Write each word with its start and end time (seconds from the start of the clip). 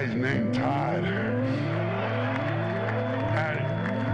guy's 0.00 0.14
named 0.14 0.54
Todd. 0.54 1.04
And, 3.34 3.58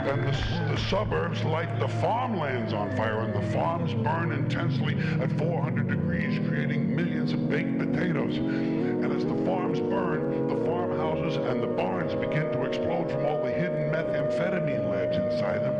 and 0.08 0.26
the, 0.26 0.32
the 0.72 0.80
suburbs 0.88 1.44
light 1.44 1.78
the 1.78 1.86
farmlands 1.86 2.72
on 2.72 2.96
fire, 2.96 3.20
and 3.20 3.32
the 3.32 3.52
farms 3.52 3.94
burn 3.94 4.32
intensely 4.32 4.96
at 5.20 5.30
400 5.38 5.88
degrees, 5.88 6.40
creating 6.48 6.96
millions 6.96 7.32
of 7.32 7.48
baked 7.48 7.78
potatoes. 7.78 8.36
And 8.36 9.12
as 9.12 9.24
the 9.24 9.36
farms 9.44 9.78
burn, 9.78 10.48
the 10.48 10.56
farmhouses 10.66 11.36
and 11.36 11.62
the 11.62 11.68
barns 11.68 12.14
begin 12.14 12.50
to 12.52 12.64
explode 12.64 13.08
from 13.10 13.24
all 13.24 13.44
the 13.44 13.52
hidden 13.52 13.92
methamphetamine 13.92 14.90
labs 14.90 15.16
inside 15.16 15.62
them. 15.62 15.74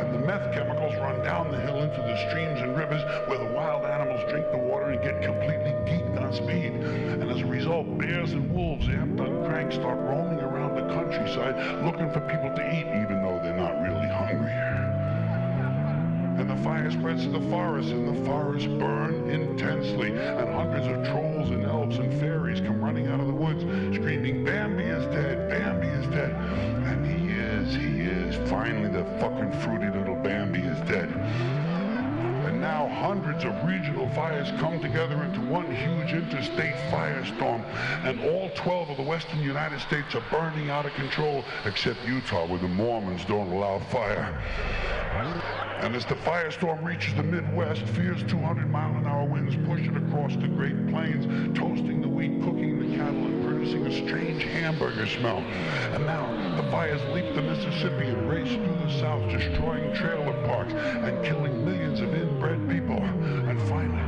And 0.00 0.12
the 0.12 0.18
meth 0.18 0.52
chemicals 0.52 0.94
run 0.96 1.24
down 1.24 1.50
the 1.50 1.60
hill 1.60 1.80
into 1.82 2.02
the 2.02 2.28
streams 2.28 2.60
and 2.60 2.76
rivers 2.76 3.02
where 3.26 3.38
the 3.38 3.54
wild 3.54 3.86
animals 3.86 4.20
drink 4.28 4.50
the 4.50 4.58
water 4.58 4.90
and 4.90 5.02
get 5.02 5.22
completely 5.22 5.72
geeked 5.86 6.13
speed. 6.34 6.72
And 6.72 7.30
as 7.30 7.40
a 7.40 7.46
result, 7.46 7.98
bears 7.98 8.32
and 8.32 8.50
wolves, 8.52 8.86
amped 8.86 9.20
on 9.20 9.44
crank, 9.46 9.72
start 9.72 9.98
roaming 9.98 10.40
around 10.40 10.74
the 10.74 10.94
countryside 10.94 11.84
looking 11.84 12.10
for 12.12 12.20
people 12.20 12.54
to 12.54 12.74
eat, 12.74 12.86
even 12.86 13.22
though 13.22 13.40
they're 13.42 13.56
not 13.56 13.80
really 13.82 14.08
hungry. 14.08 14.84
And 16.38 16.50
the 16.50 16.56
fire 16.64 16.90
spreads 16.90 17.22
to 17.24 17.30
the 17.30 17.48
forest, 17.48 17.90
and 17.90 18.08
the 18.08 18.24
forests 18.26 18.66
burn 18.66 19.30
intensely. 19.30 20.10
And 20.10 20.52
hundreds 20.52 20.86
of 20.88 21.06
trolls 21.06 21.50
and 21.50 21.64
elves 21.64 21.98
and 21.98 22.12
fairies 22.20 22.60
come 22.60 22.82
running 22.82 23.06
out 23.06 23.20
of 23.20 23.28
the 23.28 23.32
woods, 23.32 23.62
screaming, 23.94 24.44
Bambi 24.44 24.82
is 24.82 25.06
dead, 25.14 25.48
Bambi 25.48 25.86
is 25.86 26.06
dead. 26.08 26.32
And 26.32 27.06
he 27.06 27.32
is, 27.32 27.74
he 27.76 28.00
is. 28.02 28.50
Finally, 28.50 28.88
the 28.88 29.04
fucking 29.20 29.52
fruity 29.60 29.96
little 29.96 30.13
hundreds 33.14 33.44
of 33.44 33.54
regional 33.64 34.08
fires 34.08 34.50
come 34.58 34.80
together 34.80 35.22
into 35.22 35.40
one 35.42 35.72
huge 35.72 36.12
interstate 36.12 36.74
firestorm. 36.90 37.62
And 38.02 38.18
all 38.22 38.50
12 38.56 38.90
of 38.90 38.96
the 38.96 39.04
western 39.04 39.40
United 39.40 39.78
States 39.78 40.16
are 40.16 40.22
burning 40.32 40.68
out 40.68 40.84
of 40.84 40.92
control, 40.94 41.44
except 41.64 42.04
Utah, 42.04 42.44
where 42.44 42.58
the 42.58 42.66
Mormons 42.66 43.24
don't 43.26 43.52
allow 43.52 43.78
fire. 43.78 44.42
And 45.78 45.94
as 45.94 46.04
the 46.06 46.16
firestorm 46.16 46.84
reaches 46.84 47.14
the 47.14 47.22
Midwest, 47.22 47.82
fierce 47.82 48.20
200 48.26 48.68
mile 48.68 48.96
an 48.96 49.06
hour 49.06 49.26
winds 49.26 49.54
push 49.64 49.86
it 49.86 49.96
across 49.96 50.34
the 50.34 50.48
Great 50.48 50.88
Plains, 50.88 51.56
toasting 51.56 52.00
the 52.00 52.08
wheat, 52.08 52.42
cooking 52.42 52.80
the 52.80 52.96
cattle, 52.96 53.26
and 53.26 53.46
producing 53.46 53.86
a 53.86 53.92
strange 53.92 54.42
hamburger 54.42 55.06
smell. 55.06 55.38
And 55.38 56.04
now 56.04 56.56
the 56.56 56.68
fires 56.70 57.00
leap 57.12 57.32
the 57.36 57.42
Mississippi 57.42 58.06
and 58.08 58.28
race 58.28 58.52
through 58.52 58.78
the 58.86 58.98
South, 58.98 59.30
destroying 59.30 59.94
trailer 59.94 60.32
parks 60.46 60.72
and 60.72 61.24
killing 61.24 61.64
millions 61.64 62.00
of 62.00 62.12
inbred 62.12 62.68
people. 62.68 62.83
And 63.02 63.60
finally, 63.62 64.02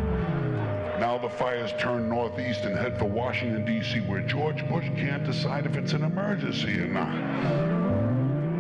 now 1.01 1.19
the 1.19 1.29
fires 1.29 1.73
turn 1.79 2.09
northeast 2.09 2.65
and 2.65 2.77
head 2.77 2.99
for 2.99 3.07
Washington, 3.07 3.65
D.C., 3.65 4.01
where 4.01 4.21
George 4.21 4.67
Bush 4.69 4.87
can't 4.97 5.25
decide 5.25 5.67
if 5.67 5.77
it's 5.77 5.93
an 5.93 6.05
emergency 6.05 6.81
or 6.81 6.87
not. 6.87 7.15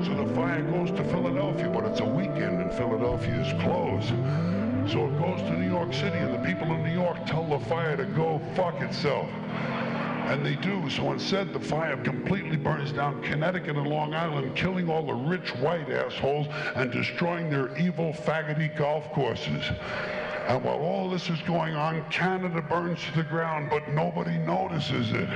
So 0.04 0.14
the 0.14 0.34
fire 0.34 0.62
goes 0.62 0.90
to 0.90 1.04
Philadelphia, 1.04 1.70
but 1.70 1.84
it's 1.84 2.00
a 2.00 2.04
weekend 2.04 2.60
and 2.60 2.72
Philadelphia 2.72 3.40
is 3.40 3.62
closed. 3.62 4.08
So 4.92 5.06
it 5.06 5.18
goes 5.18 5.40
to 5.48 5.58
New 5.58 5.68
York 5.68 5.92
City, 5.92 6.18
and 6.18 6.32
the 6.32 6.46
people 6.46 6.72
in 6.72 6.84
New 6.84 6.92
York 6.92 7.16
tell 7.26 7.44
the 7.44 7.58
fire 7.66 7.96
to 7.96 8.04
go 8.04 8.40
fuck 8.54 8.80
itself. 8.82 9.28
And 10.26 10.44
they 10.44 10.56
do. 10.56 10.90
So 10.90 11.12
instead, 11.12 11.52
the 11.52 11.60
fire 11.60 11.96
completely 11.96 12.56
burns 12.56 12.90
down 12.90 13.22
Connecticut 13.22 13.76
and 13.76 13.86
Long 13.86 14.12
Island, 14.12 14.56
killing 14.56 14.90
all 14.90 15.06
the 15.06 15.14
rich 15.14 15.50
white 15.56 15.88
assholes 15.88 16.48
and 16.74 16.90
destroying 16.90 17.48
their 17.48 17.76
evil, 17.78 18.12
faggoty 18.12 18.76
golf 18.76 19.10
courses. 19.12 19.64
And 20.48 20.64
while 20.64 20.78
all 20.78 21.08
this 21.08 21.30
is 21.30 21.40
going 21.42 21.74
on, 21.74 22.04
Canada 22.10 22.60
burns 22.60 22.98
to 23.04 23.16
the 23.16 23.22
ground, 23.22 23.70
but 23.70 23.88
nobody 23.90 24.36
notices 24.38 25.12
it. 25.12 25.28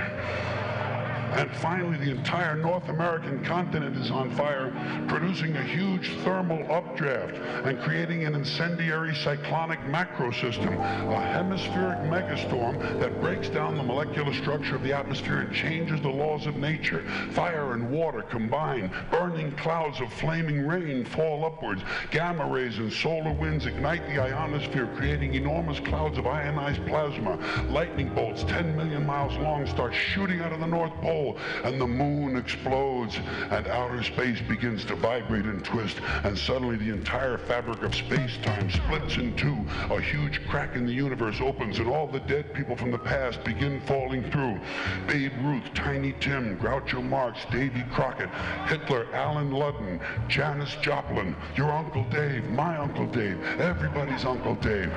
And 1.32 1.50
finally, 1.56 1.96
the 1.96 2.10
entire 2.10 2.56
North 2.56 2.88
American 2.88 3.44
continent 3.44 3.96
is 3.96 4.10
on 4.10 4.30
fire, 4.32 4.72
producing 5.06 5.56
a 5.56 5.62
huge 5.62 6.16
thermal 6.24 6.70
updraft 6.72 7.36
and 7.66 7.80
creating 7.80 8.24
an 8.24 8.34
incendiary 8.34 9.14
cyclonic 9.14 9.78
macrosystem, 9.80 10.74
a 10.74 11.20
hemispheric 11.20 11.98
megastorm 12.10 12.80
that 12.98 13.20
breaks 13.20 13.48
down 13.48 13.76
the 13.76 13.82
molecular 13.82 14.34
structure 14.34 14.74
of 14.74 14.82
the 14.82 14.92
atmosphere 14.92 15.38
and 15.38 15.54
changes 15.54 16.00
the 16.00 16.08
laws 16.08 16.46
of 16.46 16.56
nature. 16.56 17.04
Fire 17.30 17.74
and 17.74 17.88
water 17.90 18.22
combine, 18.22 18.90
burning 19.12 19.52
clouds 19.52 20.00
of 20.00 20.12
flaming 20.12 20.66
rain 20.66 21.04
fall 21.04 21.44
upwards, 21.44 21.82
gamma 22.10 22.46
rays 22.46 22.78
and 22.78 22.92
solar 22.92 23.32
winds 23.32 23.66
ignite 23.66 24.04
the 24.08 24.20
ionosphere, 24.20 24.88
creating 24.96 25.34
enormous 25.34 25.78
clouds 25.80 26.18
of 26.18 26.26
ionized 26.26 26.84
plasma. 26.86 27.38
Lightning 27.70 28.12
bolts 28.14 28.42
10 28.44 28.76
million 28.76 29.06
miles 29.06 29.36
long 29.38 29.64
start 29.68 29.94
shooting 29.94 30.40
out 30.40 30.52
of 30.52 30.58
the 30.58 30.66
North 30.66 30.92
Pole 31.00 31.19
and 31.64 31.80
the 31.80 31.86
moon 31.86 32.36
explodes 32.36 33.18
and 33.50 33.66
outer 33.68 34.02
space 34.02 34.40
begins 34.48 34.84
to 34.84 34.94
vibrate 34.94 35.44
and 35.44 35.64
twist 35.64 35.98
and 36.24 36.36
suddenly 36.36 36.76
the 36.76 36.90
entire 36.90 37.38
fabric 37.38 37.82
of 37.82 37.94
space-time 37.94 38.70
splits 38.70 39.16
in 39.16 39.34
two. 39.36 39.56
A 39.90 40.00
huge 40.00 40.40
crack 40.48 40.76
in 40.76 40.86
the 40.86 40.92
universe 40.92 41.40
opens 41.40 41.78
and 41.78 41.88
all 41.88 42.06
the 42.06 42.20
dead 42.20 42.52
people 42.54 42.76
from 42.76 42.90
the 42.90 42.98
past 42.98 43.42
begin 43.44 43.80
falling 43.82 44.28
through. 44.30 44.58
Babe 45.06 45.32
Ruth, 45.42 45.74
Tiny 45.74 46.14
Tim, 46.20 46.56
Groucho 46.58 47.02
Marx, 47.02 47.40
Davy 47.50 47.84
Crockett, 47.92 48.30
Hitler, 48.66 49.06
Allen 49.12 49.50
Ludden, 49.50 50.00
Janis 50.28 50.74
Joplin, 50.82 51.36
your 51.56 51.70
Uncle 51.70 52.04
Dave, 52.10 52.48
my 52.50 52.76
Uncle 52.78 53.06
Dave, 53.06 53.42
everybody's 53.58 54.24
Uncle 54.24 54.54
Dave 54.56 54.92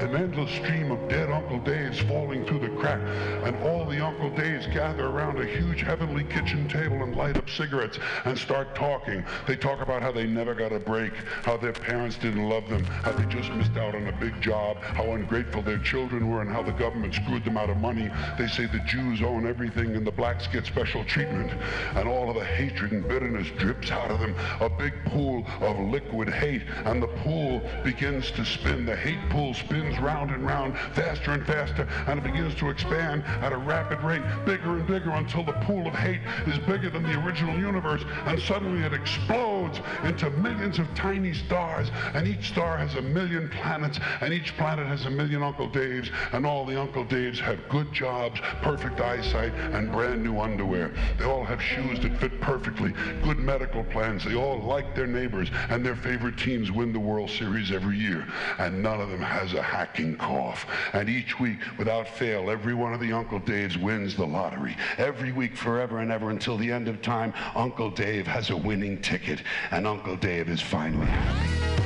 an 0.00 0.14
endless 0.14 0.50
stream 0.50 0.90
of 0.90 1.08
dead 1.08 1.30
Uncle 1.30 1.60
Daves 1.60 2.06
falling 2.08 2.44
through 2.46 2.60
the 2.60 2.68
crack, 2.80 3.00
and 3.44 3.56
all 3.64 3.84
the 3.84 4.04
Uncle 4.04 4.30
Daves 4.30 4.72
gather 4.72 5.06
around 5.06 5.38
a 5.38 5.46
huge 5.46 5.82
heavenly 5.82 6.24
kitchen 6.24 6.68
table 6.68 7.02
and 7.02 7.16
light 7.16 7.36
up 7.36 7.48
cigarettes 7.50 7.98
and 8.24 8.38
start 8.38 8.74
talking. 8.74 9.24
They 9.46 9.56
talk 9.56 9.80
about 9.80 10.02
how 10.02 10.12
they 10.12 10.26
never 10.26 10.54
got 10.54 10.72
a 10.72 10.78
break, 10.78 11.12
how 11.42 11.56
their 11.56 11.72
parents 11.72 12.16
didn't 12.16 12.48
love 12.48 12.68
them, 12.68 12.84
how 12.84 13.12
they 13.12 13.24
just 13.26 13.50
missed 13.52 13.76
out 13.76 13.94
on 13.94 14.06
a 14.06 14.12
big 14.12 14.40
job, 14.40 14.78
how 14.78 15.12
ungrateful 15.12 15.62
their 15.62 15.78
children 15.78 16.30
were, 16.30 16.42
and 16.42 16.50
how 16.50 16.62
the 16.62 16.72
government 16.72 17.14
screwed 17.14 17.44
them 17.44 17.56
out 17.56 17.70
of 17.70 17.76
money. 17.78 18.10
They 18.38 18.46
say 18.46 18.66
the 18.66 18.80
Jews 18.86 19.22
own 19.22 19.46
everything 19.46 19.96
and 19.96 20.06
the 20.06 20.12
blacks 20.12 20.46
get 20.46 20.66
special 20.66 21.04
treatment, 21.04 21.52
and 21.94 22.08
all 22.08 22.28
of 22.28 22.36
the 22.36 22.44
hatred 22.44 22.92
and 22.92 23.06
bitterness 23.06 23.48
drips 23.58 23.90
out 23.90 24.10
of 24.10 24.20
them, 24.20 24.34
a 24.60 24.68
big 24.68 24.92
pool 25.06 25.46
of 25.60 25.78
liquid 25.78 26.28
hate, 26.28 26.62
and 26.84 27.02
the 27.02 27.08
pool 27.08 27.62
begins 27.82 28.30
to 28.32 28.44
spin. 28.44 28.86
The 28.86 28.96
hate 28.96 29.18
pool 29.30 29.54
spins 29.54 29.79
round 29.98 30.30
and 30.30 30.44
round, 30.44 30.76
faster 30.94 31.32
and 31.32 31.46
faster, 31.46 31.88
and 32.06 32.18
it 32.18 32.22
begins 32.22 32.54
to 32.56 32.70
expand 32.70 33.24
at 33.40 33.52
a 33.52 33.56
rapid 33.56 34.02
rate, 34.02 34.22
bigger 34.44 34.76
and 34.78 34.86
bigger 34.86 35.10
until 35.10 35.44
the 35.44 35.52
pool 35.64 35.86
of 35.86 35.94
hate 35.94 36.20
is 36.46 36.58
bigger 36.60 36.90
than 36.90 37.02
the 37.02 37.24
original 37.24 37.58
universe, 37.58 38.02
and 38.26 38.40
suddenly 38.40 38.84
it 38.84 38.92
explodes 38.92 39.80
into 40.04 40.30
millions 40.30 40.78
of 40.78 40.92
tiny 40.94 41.32
stars, 41.32 41.90
and 42.14 42.26
each 42.26 42.48
star 42.48 42.76
has 42.76 42.94
a 42.96 43.02
million 43.02 43.48
planets, 43.48 43.98
and 44.20 44.32
each 44.32 44.56
planet 44.56 44.86
has 44.86 45.06
a 45.06 45.10
million 45.10 45.42
Uncle 45.42 45.68
Daves, 45.68 46.10
and 46.32 46.46
all 46.46 46.64
the 46.64 46.80
Uncle 46.80 47.04
Daves 47.04 47.38
have 47.38 47.68
good 47.68 47.92
jobs, 47.92 48.40
perfect 48.62 49.00
eyesight, 49.00 49.52
and 49.72 49.90
brand 49.92 50.22
new 50.22 50.38
underwear. 50.40 50.92
They 51.18 51.24
all 51.24 51.44
have 51.44 51.62
shoes 51.62 52.00
that 52.00 52.16
fit 52.18 52.40
perfectly, 52.40 52.92
good 53.22 53.38
medical 53.38 53.84
plans. 53.84 54.24
They 54.24 54.34
all 54.34 54.60
like 54.60 54.94
their 54.94 55.06
neighbors, 55.06 55.50
and 55.68 55.84
their 55.84 55.96
favorite 55.96 56.36
teams 56.36 56.70
win 56.70 56.92
the 56.92 57.00
World 57.00 57.30
Series 57.30 57.72
every 57.72 57.96
year, 57.96 58.26
and 58.58 58.82
none 58.82 59.00
of 59.00 59.10
them 59.10 59.20
has 59.20 59.54
a 59.60 59.62
hacking 59.62 60.16
cough. 60.16 60.66
And 60.92 61.08
each 61.08 61.38
week, 61.38 61.58
without 61.78 62.08
fail, 62.08 62.50
every 62.50 62.74
one 62.74 62.92
of 62.92 63.00
the 63.00 63.12
Uncle 63.12 63.38
Daves 63.38 63.80
wins 63.80 64.16
the 64.16 64.26
lottery. 64.26 64.76
Every 64.98 65.32
week, 65.32 65.56
forever 65.56 65.98
and 65.98 66.10
ever, 66.10 66.30
until 66.30 66.56
the 66.56 66.72
end 66.72 66.88
of 66.88 67.00
time, 67.02 67.32
Uncle 67.54 67.90
Dave 67.90 68.26
has 68.26 68.50
a 68.50 68.56
winning 68.56 69.00
ticket, 69.00 69.42
and 69.70 69.86
Uncle 69.86 70.16
Dave 70.16 70.48
is 70.48 70.60
finally 70.60 71.06
happy. 71.06 71.79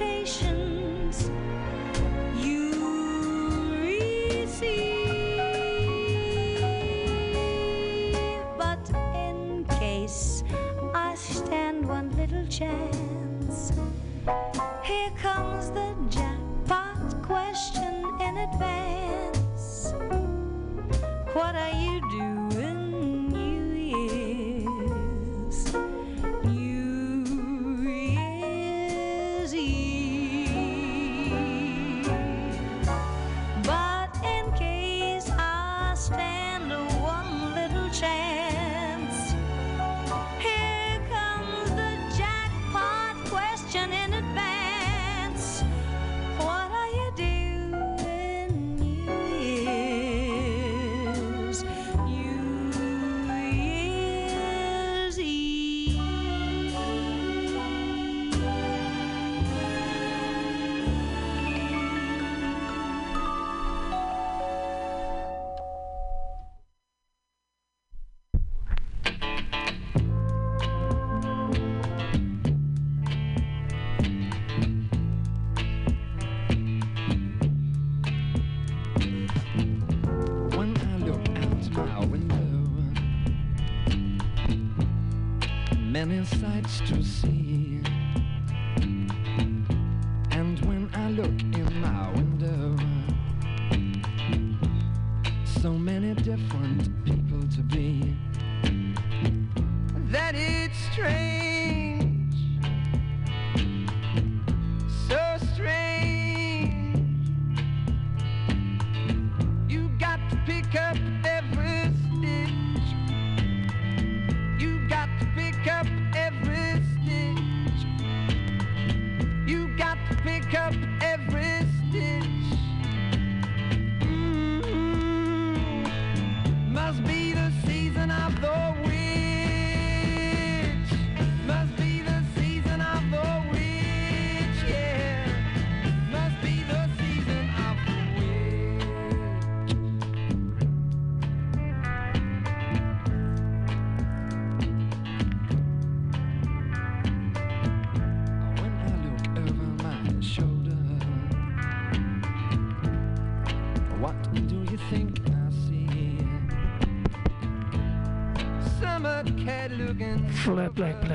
Invitations 0.00 0.63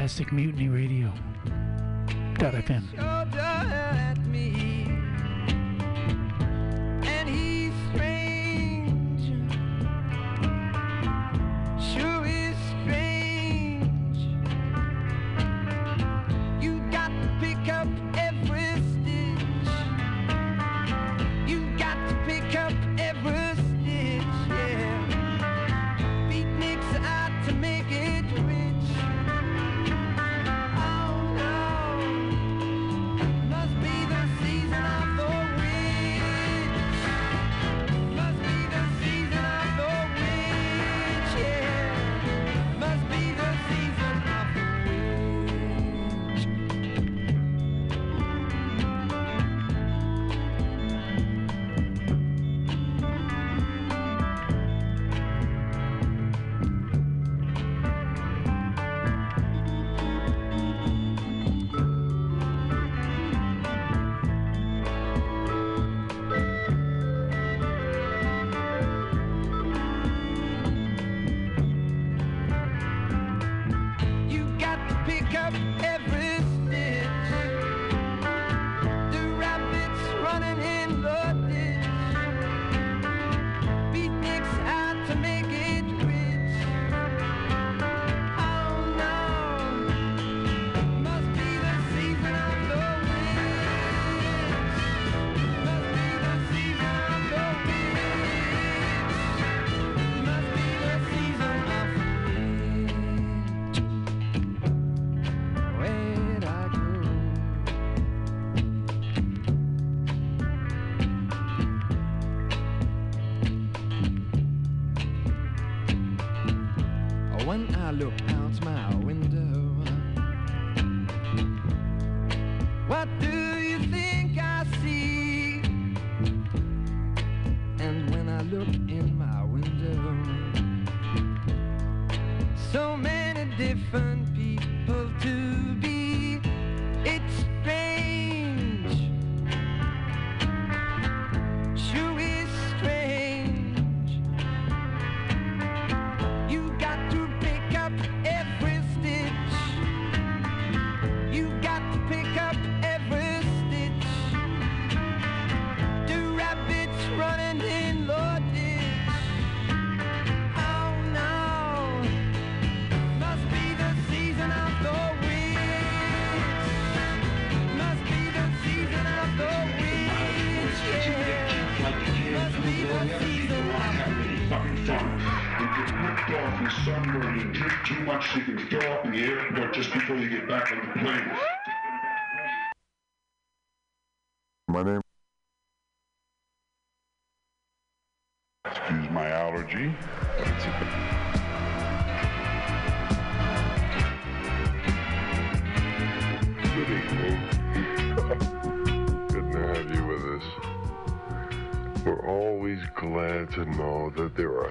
Flat 0.10 0.25
Plastic 0.25 0.32
Mutiny 0.34 0.70
Radio. 0.70 1.13
Dot 2.39 2.54
FM. 2.56 3.09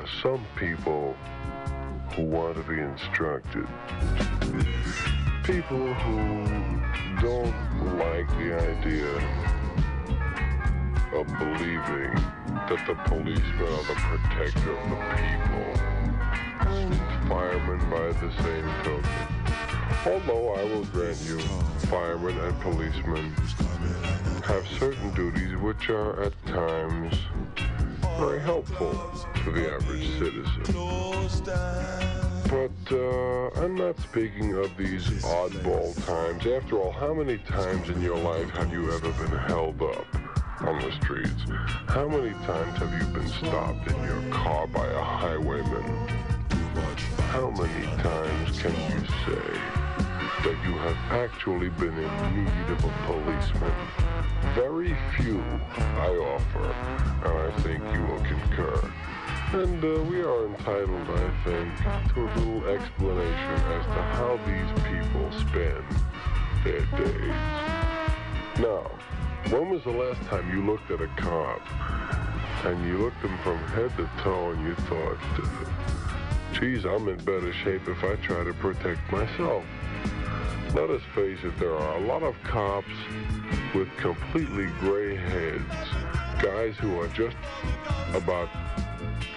Are 0.09 0.21
some 0.21 0.47
people 0.57 1.17
who 2.15 2.23
want 2.23 2.57
to 2.57 2.63
be 2.63 2.79
instructed. 2.81 3.67
People 5.45 5.93
who 5.95 6.45
don't 7.21 7.99
like 7.99 8.29
the 8.39 8.55
idea 8.55 9.15
of 11.13 11.27
believing 11.39 12.15
that 12.69 12.85
the 12.87 12.95
policemen 13.07 13.63
are 13.63 13.85
the 13.85 13.95
protector 13.97 14.73
of 14.77 14.91
the 14.91 14.97
people. 15.17 15.67
Firemen 17.29 17.81
by 17.91 18.13
the 18.21 18.31
same 18.43 18.69
token. 18.85 19.29
Although 20.07 20.55
I 20.55 20.65
will 20.65 20.85
grant 20.87 21.21
you, 21.27 21.39
firemen 21.89 22.39
and 22.39 22.61
policemen 22.61 23.33
have 24.45 24.67
certain 24.79 25.13
duties 25.15 25.57
which 25.59 25.91
are 25.91 26.23
at 26.23 26.47
times 26.47 27.15
very 28.19 28.41
helpful 28.41 28.93
to 29.45 29.53
the 29.53 29.73
average 29.73 30.09
citizen. 30.19 30.63
But 32.51 32.97
uh, 32.97 33.63
I'm 33.63 33.77
not 33.77 33.97
speaking 34.01 34.55
of 34.55 34.77
these 34.77 35.07
oddball 35.23 35.95
times. 36.05 36.45
After 36.45 36.79
all, 36.79 36.91
how 36.91 37.15
many 37.15 37.39
times 37.39 37.89
in 37.89 38.03
your 38.03 38.17
life 38.17 38.51
have 38.51 38.73
you 38.73 38.91
ever 38.93 39.13
been 39.13 39.39
held 39.39 39.81
up 39.83 40.07
on 40.63 40.81
the 40.81 40.91
streets? 41.01 41.43
How 41.87 42.09
many 42.09 42.33
times 42.45 42.79
have 42.79 42.93
you 42.93 43.07
been 43.15 43.29
stopped 43.29 43.89
in 43.89 44.03
your 44.03 44.33
car 44.33 44.67
by 44.67 44.87
a 44.87 45.03
highwayman? 45.03 46.09
How 47.31 47.51
many 47.51 47.87
times 48.03 48.61
can 48.61 48.75
you 48.75 49.07
say 49.27 49.88
that 50.45 50.57
you 50.65 50.73
have 50.79 50.97
actually 51.11 51.69
been 51.71 51.97
in 51.97 52.45
need 52.45 52.71
of 52.71 52.85
a 52.85 52.93
policeman? 53.07 53.73
Very 54.55 54.97
few, 55.17 55.43
I 55.79 56.09
offer, 56.17 56.75
and 57.25 57.39
I 57.39 57.51
think 57.63 57.83
you 57.95 58.03
will 58.07 58.23
concur. 58.23 58.93
And 59.53 59.83
uh, 59.83 60.03
we 60.05 60.21
are 60.21 60.47
entitled, 60.47 61.09
I 61.09 61.31
think, 61.45 62.15
to 62.15 62.21
a 62.21 62.29
little 62.37 62.69
explanation 62.69 63.55
as 63.73 63.85
to 63.87 64.03
how 64.13 64.39
these 64.47 64.73
people 64.85 65.33
spend 65.33 65.85
their 66.65 66.85
days. 66.99 67.79
Now, 68.59 68.91
when 69.51 69.71
was 69.71 69.83
the 69.85 69.91
last 69.91 70.21
time 70.29 70.51
you 70.53 70.65
looked 70.65 70.91
at 70.91 71.01
a 71.01 71.09
cop 71.17 71.61
and 72.67 72.87
you 72.87 72.99
looked 72.99 73.23
him 73.23 73.39
from 73.39 73.57
head 73.69 73.97
to 73.97 74.09
toe 74.23 74.51
and 74.51 74.67
you 74.67 74.75
thought, 74.75 75.19
geez, 76.53 76.85
I'm 76.85 77.09
in 77.09 77.17
better 77.19 77.53
shape 77.53 77.89
if 77.89 78.05
I 78.05 78.17
try 78.17 78.45
to 78.45 78.53
protect 78.55 79.11
myself? 79.11 79.65
Let 80.75 80.91
us 80.91 81.03
face 81.15 81.39
it, 81.45 81.59
there 81.59 81.75
are 81.75 81.97
a 81.97 82.01
lot 82.07 82.23
of 82.23 82.35
cops 82.43 82.87
with 83.75 83.89
completely 83.97 84.67
gray 84.81 85.17
heads, 85.17 85.65
guys 86.43 86.77
who 86.77 87.01
are 87.01 87.09
just 87.09 87.37
about 88.15 88.49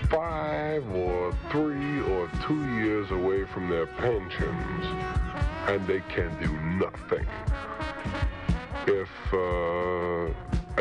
five 0.09 0.85
or 0.93 1.33
three 1.49 2.01
or 2.01 2.29
two 2.45 2.63
years 2.75 3.09
away 3.11 3.45
from 3.45 3.69
their 3.69 3.85
pensions, 3.85 4.85
and 5.67 5.87
they 5.87 6.01
can 6.09 6.37
do 6.41 6.51
nothing. 6.77 7.25
If, 8.85 9.09
uh, 9.33 10.25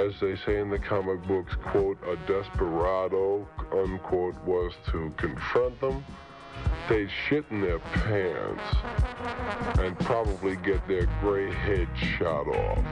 as 0.00 0.18
they 0.20 0.34
say 0.44 0.58
in 0.58 0.68
the 0.68 0.80
comic 0.80 1.22
books, 1.28 1.54
quote, 1.66 1.98
a 2.02 2.16
desperado, 2.26 3.46
unquote, 3.72 4.34
was 4.44 4.72
to 4.90 5.12
confront 5.16 5.80
them, 5.80 6.04
they'd 6.88 7.08
shit 7.28 7.44
in 7.50 7.60
their 7.60 7.78
pants 7.78 8.62
and 9.78 9.98
probably 10.00 10.56
get 10.56 10.86
their 10.88 11.06
gray 11.20 11.52
head 11.52 11.88
shot 12.18 12.48
off. 12.48 12.84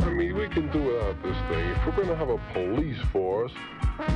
I 0.00 0.10
mean, 0.10 0.36
we 0.36 0.48
can 0.48 0.70
do 0.70 0.82
without 0.82 1.22
this 1.22 1.36
thing. 1.48 1.68
If 1.70 1.86
we're 1.86 1.96
going 1.96 2.08
to 2.08 2.16
have 2.16 2.28
a 2.28 2.38
police 2.52 3.00
force, 3.10 3.52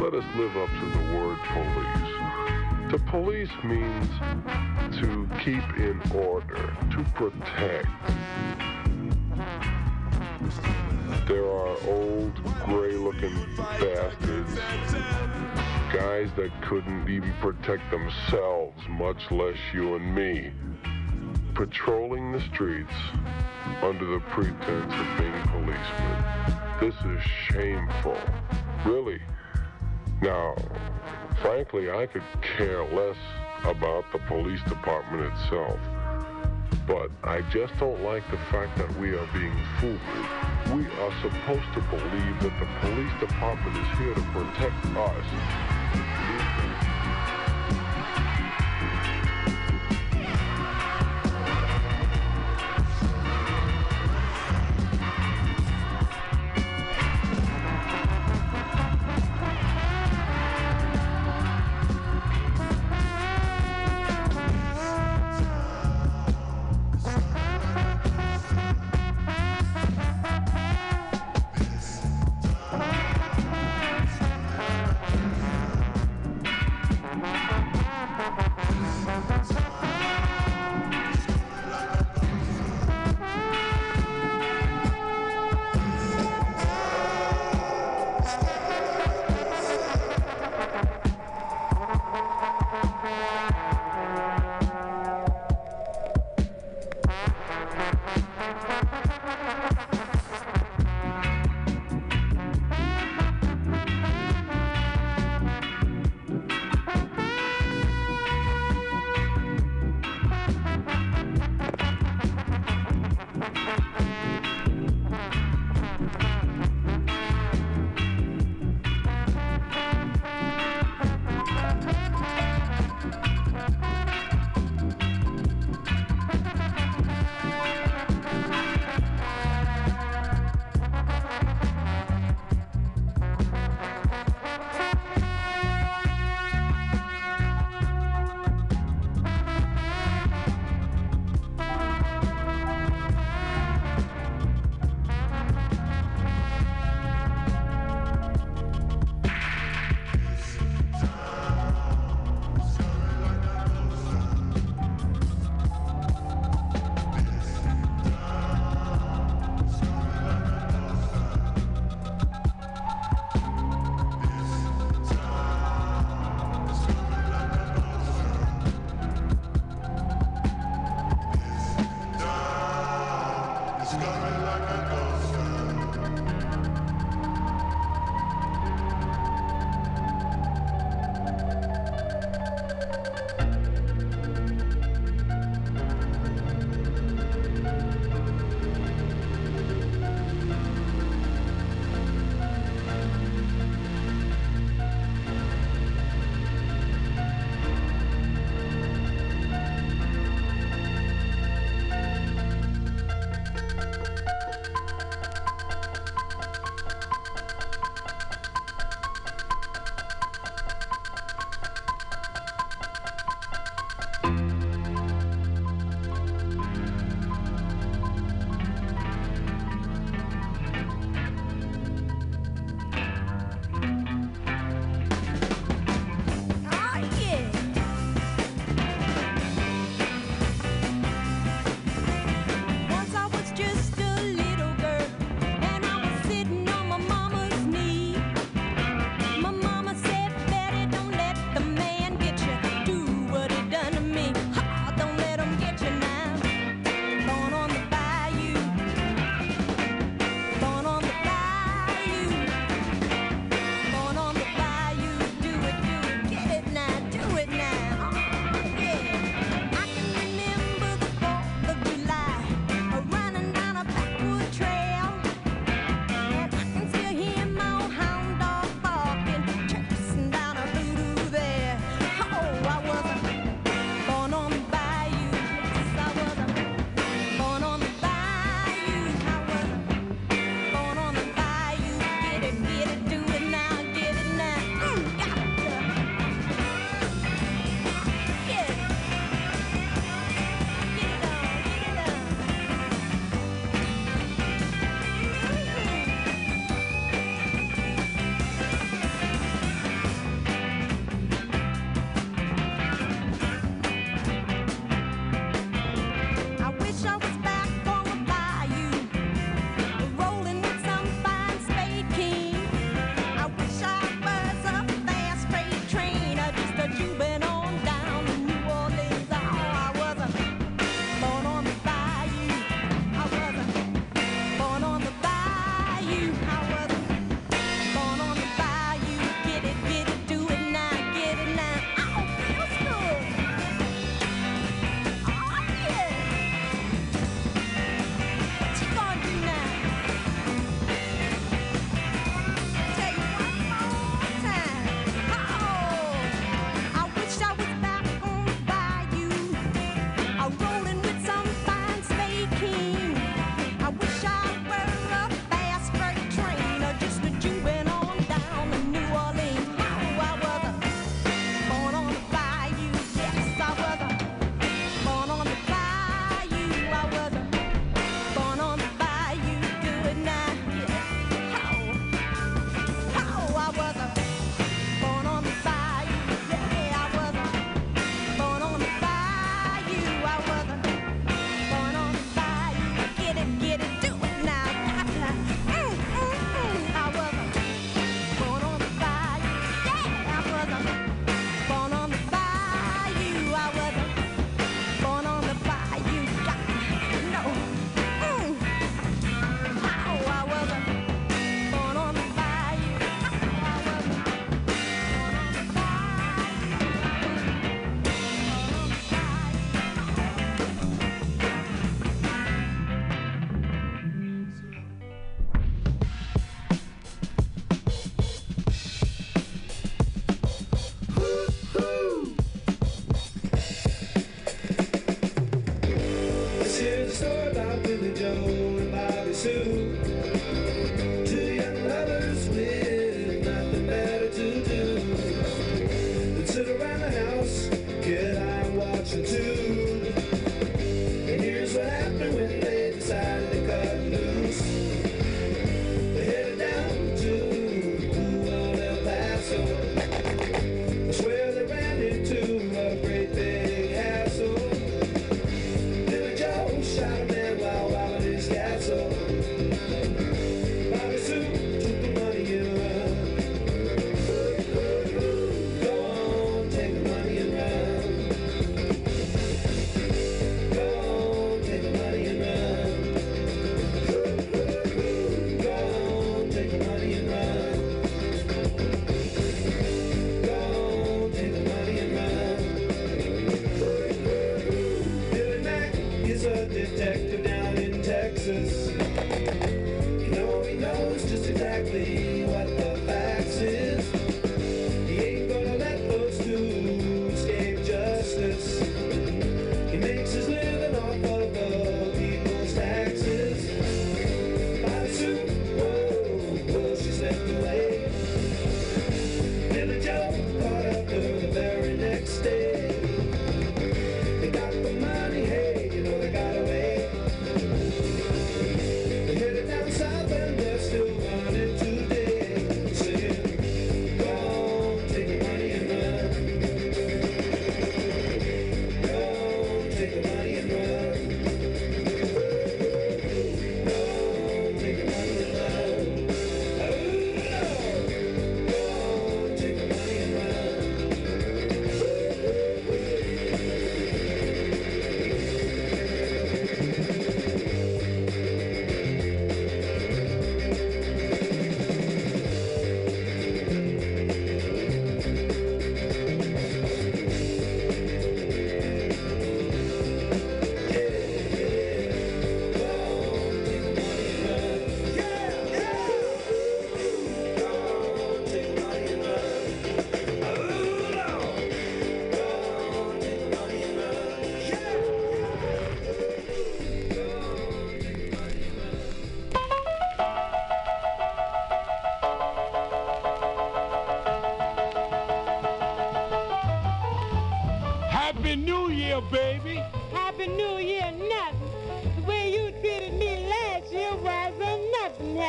let 0.01 0.15
us 0.15 0.25
live 0.37 0.57
up 0.57 0.69
to 0.69 0.87
the 0.91 1.05
word 1.17 1.39
police. 1.55 2.19
To 2.93 2.99
police 3.11 3.51
means 3.65 4.09
to 5.01 5.29
keep 5.45 5.65
in 5.79 6.01
order, 6.15 6.77
to 6.91 7.05
protect. 7.15 7.89
There 11.27 11.45
are 11.45 11.77
old, 11.87 12.35
gray-looking 12.65 13.35
bastards, 13.57 14.59
guys 15.93 16.29
that 16.37 16.51
couldn't 16.63 17.09
even 17.09 17.33
protect 17.41 17.91
themselves, 17.91 18.77
much 18.91 19.31
less 19.31 19.57
you 19.73 19.95
and 19.95 20.15
me, 20.15 20.53
patrolling 21.55 22.31
the 22.31 22.41
streets 22.53 22.93
under 23.83 24.05
the 24.05 24.21
pretense 24.29 24.93
of 24.93 25.19
being 25.19 25.43
policemen. 25.49 26.59
This 26.81 26.95
is 26.95 27.23
shameful. 27.47 28.19
Really. 28.85 29.21
Now, 30.21 30.57
frankly, 31.41 31.91
I 31.91 32.07
could 32.07 32.25
care 32.43 32.85
less 32.85 33.17
about 33.65 34.05
the 34.13 34.19
police 34.27 34.63
department 34.65 35.33
itself. 35.33 35.81
But 36.87 37.11
I 37.23 37.43
just 37.51 37.77
don't 37.79 38.03
like 38.03 38.29
the 38.31 38.39
fact 38.51 38.77
that 38.79 38.95
we 38.99 39.11
are 39.11 39.29
being 39.33 39.57
fooled. 39.81 40.01
We 40.77 40.87
are 40.87 41.13
supposed 41.23 41.73
to 41.75 41.81
believe 41.91 42.41
that 42.41 42.59
the 42.61 42.69
police 42.81 43.13
department 43.21 43.77
is 43.77 43.99
here 43.99 44.15
to 44.15 44.23
protect 44.33 44.87
us. 44.97 45.78
Thank 45.91 46.63
you. 46.63 46.68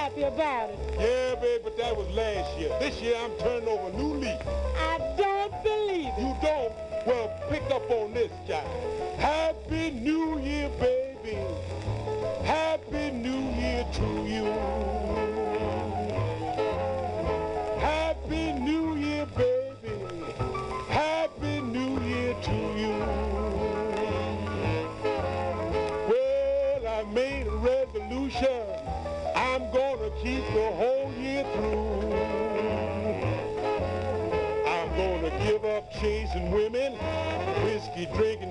happy 0.10 0.24
about 0.24 0.69
it. 0.69 0.80
Yeah, 1.00 1.36
babe, 1.36 1.62
but 1.63 1.78
that 1.78 1.95
was 1.95 2.08
last 2.10 2.58
year. 2.58 2.69
This 2.80 3.00
year 3.02 3.15
I'm 3.17 3.32
turning 3.39 3.67
over 3.67 3.89
a 3.89 3.98
new 3.98 4.15
leaf. 4.15 4.39
I 4.78 4.98
don't 5.17 5.63
believe 5.63 6.08
it. 6.08 6.19
You 6.19 6.36
don't? 6.41 6.74
Well, 7.06 7.32
pick 7.50 7.63
up 7.72 7.89
on 7.91 8.13
this, 8.13 8.32
child. 8.48 8.67
Happy 9.17 9.91
New 9.91 10.39
Year, 10.39 10.69
baby. 10.80 11.38
Happy 12.43 13.12
New 13.12 13.60
Year 13.60 13.86
to 13.93 14.26
you. 14.28 14.79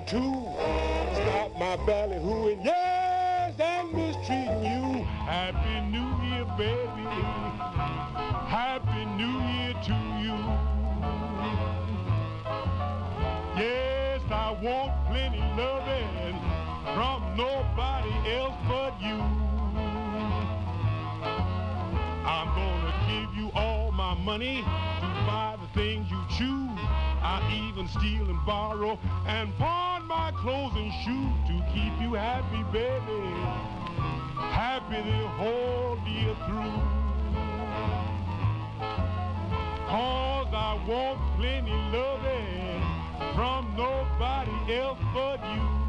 too. 0.09 0.43
Stop 1.13 1.53
my 1.59 1.77
ballyhooing, 1.85 2.65
yes, 2.65 3.53
I'm 3.59 3.95
mistreating 3.95 4.63
you. 4.65 5.03
Happy 5.03 5.75
New 5.93 6.09
Year, 6.25 6.45
baby. 6.57 7.05
Happy 8.49 9.05
New 9.21 9.37
Year 9.53 9.73
to 9.85 9.97
you. 10.25 10.37
Yes, 13.55 14.21
I 14.31 14.57
want 14.63 14.91
plenty 15.09 15.43
loving 15.55 16.39
from 16.95 17.21
nobody 17.37 18.13
else 18.33 18.57
but 18.67 18.99
you. 18.99 19.21
I'm 22.25 22.47
gonna 22.57 22.93
give 23.07 23.35
you 23.37 23.51
all 23.53 23.91
my 23.91 24.15
money 24.15 24.63
to 24.63 25.07
buy 25.27 25.55
the 25.61 25.79
things 25.79 26.09
you 26.09 26.19
choose. 26.35 26.68
I 27.29 27.69
even 27.69 27.87
steal 27.87 28.27
and 28.27 28.43
borrow 28.43 28.97
and 29.27 29.55
pawn 29.59 30.07
my 30.07 30.31
clothes 30.31 30.73
and 30.75 30.91
shoes 31.05 31.37
to 31.45 31.53
keep 31.71 31.93
you 32.01 32.15
happy, 32.15 32.63
baby. 32.73 33.21
Happy 34.49 34.95
the 34.95 35.27
whole 35.37 35.99
year 36.07 36.35
through. 36.47 36.81
Cause 39.87 40.47
I 40.51 40.83
want 40.87 41.19
plenty 41.37 41.71
loving 41.93 42.81
from 43.35 43.75
nobody 43.77 44.73
else 44.73 44.97
but 45.13 45.39
you. 45.53 45.79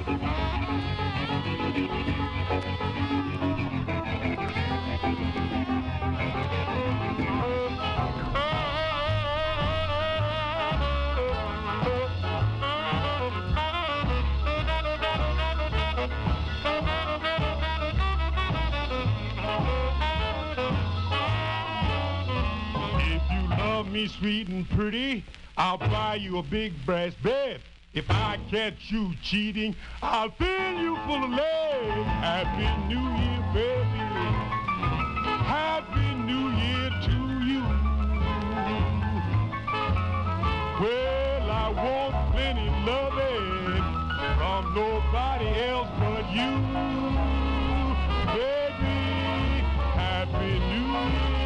Thank 0.00 0.98
you. 1.02 1.07
me 23.98 24.06
sweet 24.06 24.46
and 24.46 24.68
pretty, 24.70 25.24
I'll 25.56 25.76
buy 25.76 26.14
you 26.14 26.38
a 26.38 26.42
big 26.42 26.72
brass 26.86 27.14
bed. 27.20 27.60
If 27.94 28.08
I 28.08 28.38
catch 28.48 28.90
you 28.90 29.12
cheating, 29.24 29.74
I'll 30.00 30.30
fill 30.30 30.72
you 30.78 30.94
full 31.04 31.24
of 31.24 31.30
lead. 31.30 32.06
Happy 32.22 32.68
New 32.86 33.06
Year, 33.18 33.42
baby. 33.52 34.04
Happy 35.50 36.14
New 36.30 36.46
Year 36.62 36.90
to 37.06 37.16
you. 37.50 37.62
Well, 40.80 41.50
I 41.50 41.68
want 41.74 42.14
plenty 42.32 42.70
loving 42.86 43.82
from 44.38 44.74
nobody 44.74 45.48
else 45.70 45.88
but 45.98 46.24
you. 46.30 46.52
Baby, 48.38 48.94
Happy 49.98 50.58
New 50.70 51.32
Year. 51.32 51.37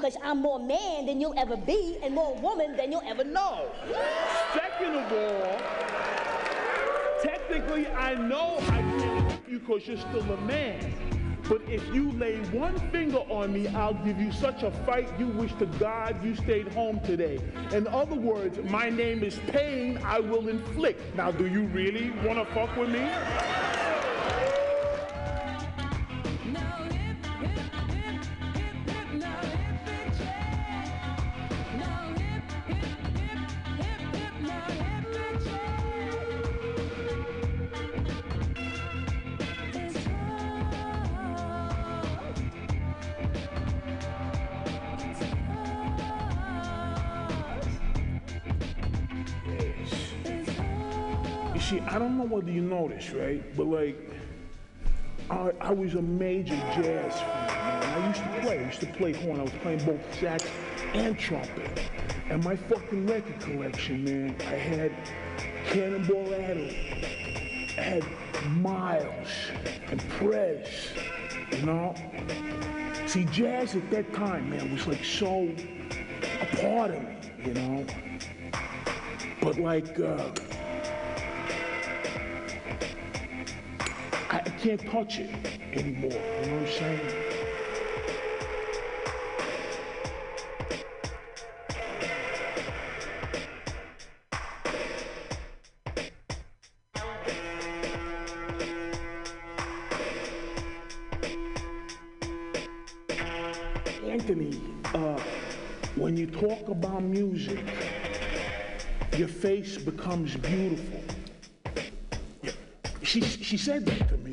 Because 0.00 0.16
I'm 0.22 0.40
more 0.40 0.58
man 0.58 1.06
than 1.06 1.20
you'll 1.20 1.38
ever 1.38 1.56
be 1.56 1.98
and 2.02 2.14
more 2.14 2.34
woman 2.36 2.74
than 2.76 2.90
you'll 2.90 3.02
ever 3.06 3.22
know. 3.22 3.66
Second 4.54 4.96
of 4.96 5.12
all, 5.12 5.58
technically, 7.22 7.86
I 7.88 8.14
know 8.14 8.56
I 8.60 8.80
can't 8.80 9.26
whip 9.26 9.42
you 9.46 9.58
because 9.58 9.86
you're 9.86 9.98
still 9.98 10.32
a 10.32 10.40
man. 10.42 10.94
But 11.50 11.62
if 11.68 11.84
you 11.92 12.12
lay 12.12 12.36
one 12.50 12.78
finger 12.90 13.18
on 13.28 13.52
me, 13.52 13.66
I'll 13.68 13.92
give 13.92 14.18
you 14.18 14.32
such 14.32 14.62
a 14.62 14.70
fight 14.86 15.08
you 15.18 15.26
wish 15.26 15.52
to 15.54 15.66
God 15.66 16.24
you 16.24 16.34
stayed 16.36 16.72
home 16.72 17.00
today. 17.00 17.40
In 17.72 17.86
other 17.88 18.14
words, 18.14 18.58
my 18.70 18.88
name 18.88 19.22
is 19.22 19.38
pain 19.48 19.98
I 20.04 20.20
will 20.20 20.48
inflict. 20.48 21.14
Now, 21.16 21.30
do 21.32 21.46
you 21.46 21.64
really 21.64 22.10
want 22.24 22.38
to 22.38 22.54
fuck 22.54 22.74
with 22.76 22.88
me? 22.88 23.00
See, 51.60 51.80
I 51.80 51.98
don't 51.98 52.16
know 52.16 52.24
whether 52.24 52.50
you 52.50 52.62
know 52.62 52.88
right? 52.88 53.56
But 53.56 53.66
like, 53.66 53.96
I, 55.30 55.52
I 55.60 55.72
was 55.72 55.94
a 55.94 56.02
major 56.02 56.56
jazz 56.74 57.20
fan, 57.20 57.46
man. 57.46 58.02
I 58.02 58.08
used 58.08 58.22
to 58.22 58.40
play. 58.40 58.58
I 58.58 58.64
used 58.64 58.80
to 58.80 58.86
play 58.86 59.12
horn. 59.12 59.40
I 59.40 59.42
was 59.44 59.52
playing 59.62 59.84
both 59.84 60.20
sax 60.20 60.44
and 60.94 61.18
trumpet. 61.18 61.90
And 62.30 62.42
my 62.44 62.56
fucking 62.56 63.06
record 63.06 63.38
collection, 63.40 64.04
man, 64.04 64.36
I 64.40 64.54
had 64.54 64.92
Cannonball 65.66 66.34
Adderley. 66.34 67.74
I 67.78 67.82
had 67.82 68.04
Miles 68.56 69.28
and 69.88 70.00
Prez, 70.10 70.68
you 71.52 71.62
know? 71.66 71.94
See, 73.06 73.24
jazz 73.26 73.74
at 73.74 73.88
that 73.90 74.12
time, 74.14 74.50
man, 74.50 74.72
was 74.72 74.86
like 74.86 75.04
so 75.04 75.48
a 76.40 76.56
part 76.56 76.92
of 76.92 77.02
me, 77.02 77.16
you 77.44 77.54
know? 77.54 77.84
But 79.40 79.58
like, 79.58 79.98
uh, 79.98 80.30
can't 84.62 84.90
touch 84.90 85.18
it 85.20 85.30
anymore, 85.72 86.12
you 86.12 86.50
know 86.50 86.56
what 86.56 86.62
I'm 86.62 86.68
saying? 86.68 87.00
Anthony, 104.10 104.60
uh, 104.92 105.18
when 105.96 106.18
you 106.18 106.26
talk 106.26 106.68
about 106.68 107.02
music, 107.02 107.64
your 109.16 109.28
face 109.28 109.78
becomes 109.78 110.36
beautiful. 110.36 111.00
She, 113.02 113.22
she 113.22 113.56
said 113.56 113.86
that 113.86 114.08
to 114.10 114.16
me, 114.18 114.29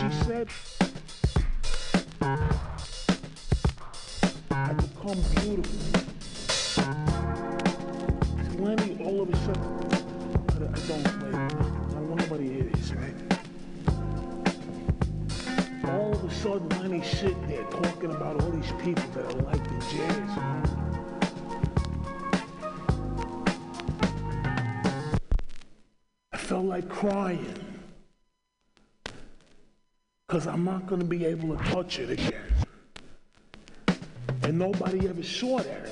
she 0.00 0.08
said, 0.24 0.48
And 34.42 34.58
nobody 34.58 35.08
ever 35.08 35.24
saw 35.24 35.58
that 35.58 35.88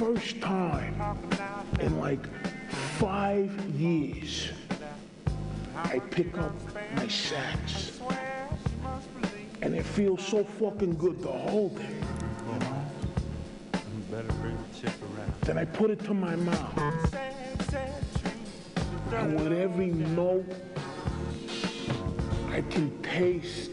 first 0.00 0.40
time 0.40 0.94
in 1.78 2.00
like 2.00 2.26
five 2.96 3.52
years, 3.78 4.48
I 5.76 5.98
pick 5.98 6.38
up 6.38 6.54
my 6.96 7.06
sax. 7.06 8.00
And 9.60 9.74
it 9.74 9.84
feels 9.84 10.26
so 10.26 10.42
fucking 10.42 10.94
good 10.96 11.20
to 11.20 11.28
hold 11.28 11.78
it, 11.80 11.90
you 12.46 12.58
know? 12.60 12.86
Then 15.42 15.58
I 15.58 15.66
put 15.66 15.90
it 15.90 16.02
to 16.04 16.14
my 16.14 16.34
mouth. 16.34 17.14
And 19.12 19.38
with 19.38 19.52
every 19.52 19.88
note, 19.88 20.50
I 22.48 22.62
can 22.62 23.02
taste, 23.02 23.69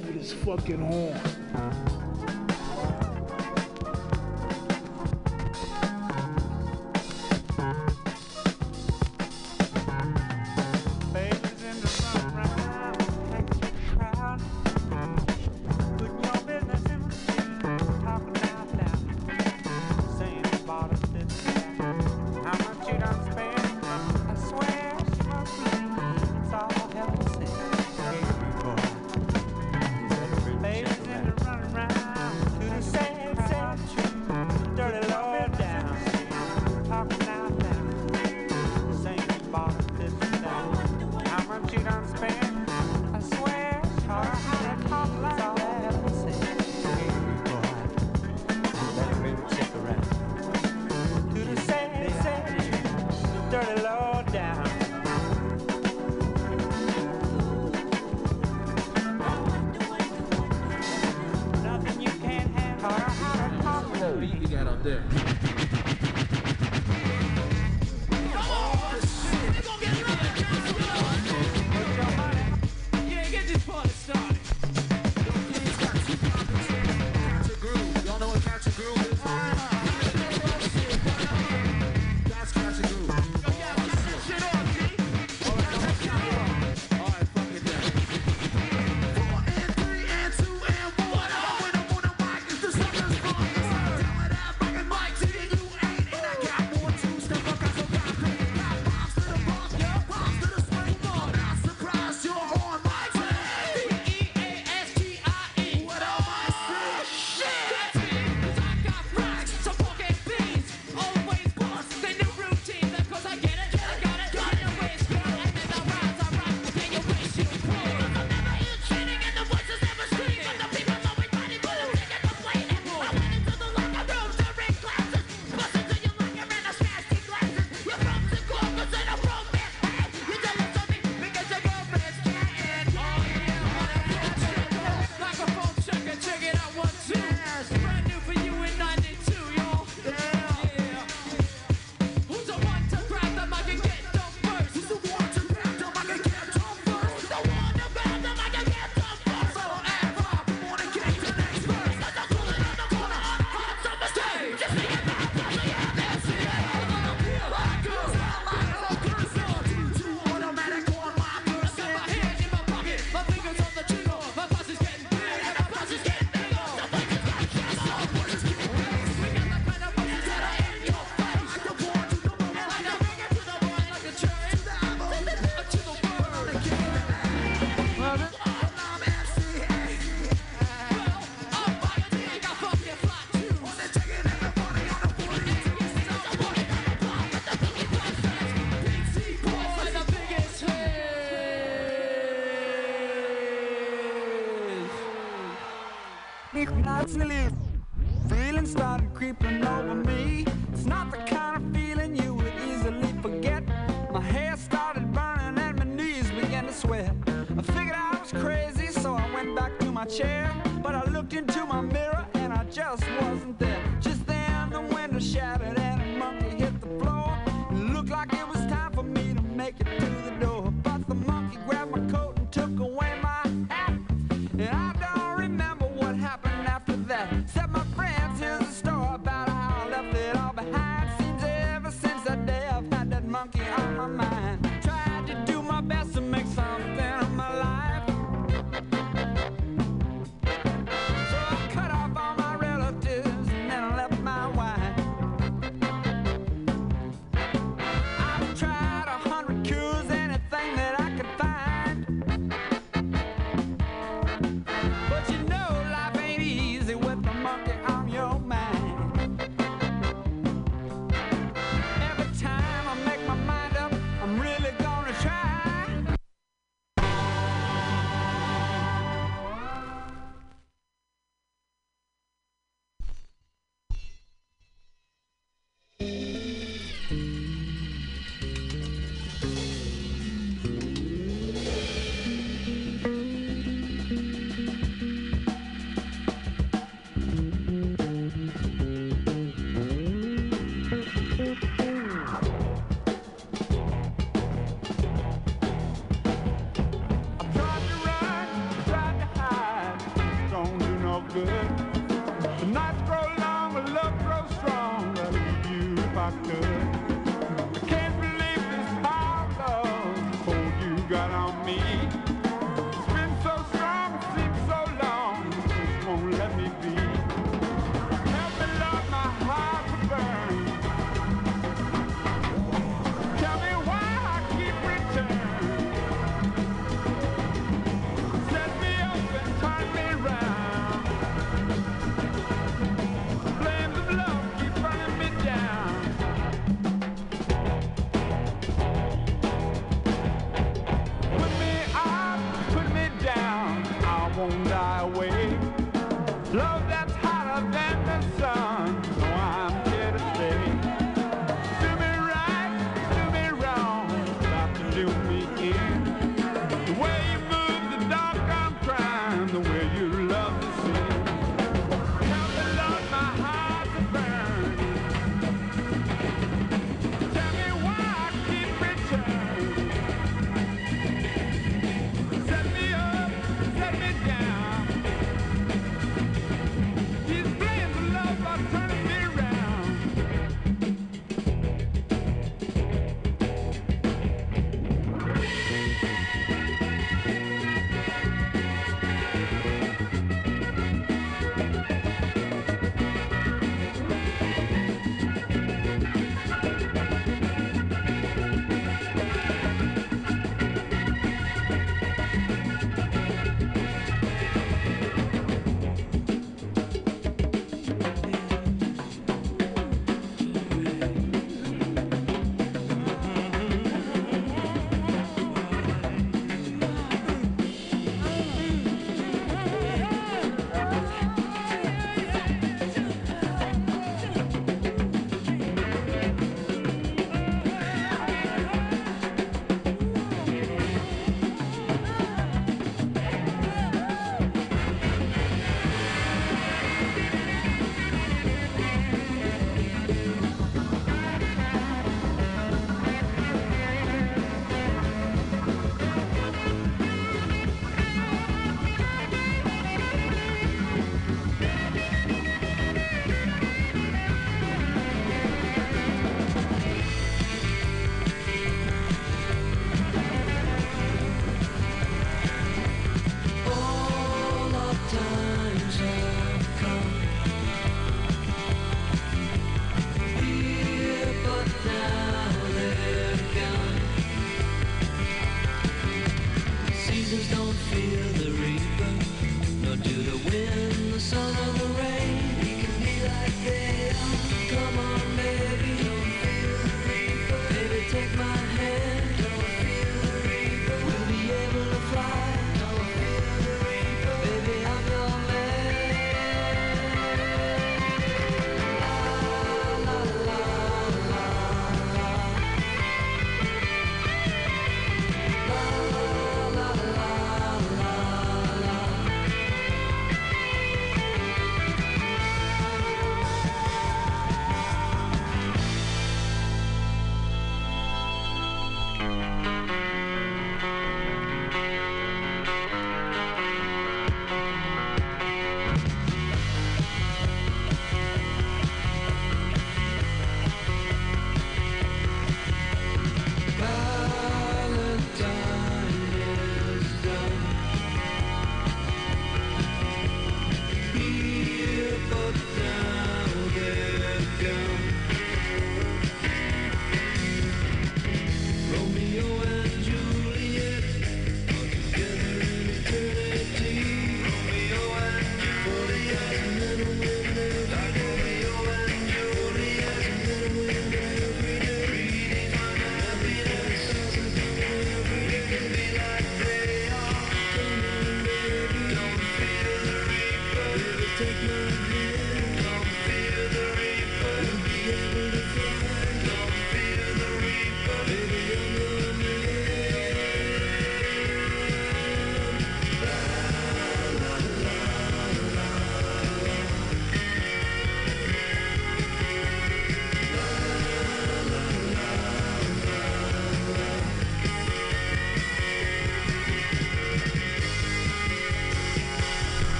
over 0.00 0.12
this 0.12 0.32
fucking 0.32 0.78
horn. 0.78 1.39
There? 64.82 65.19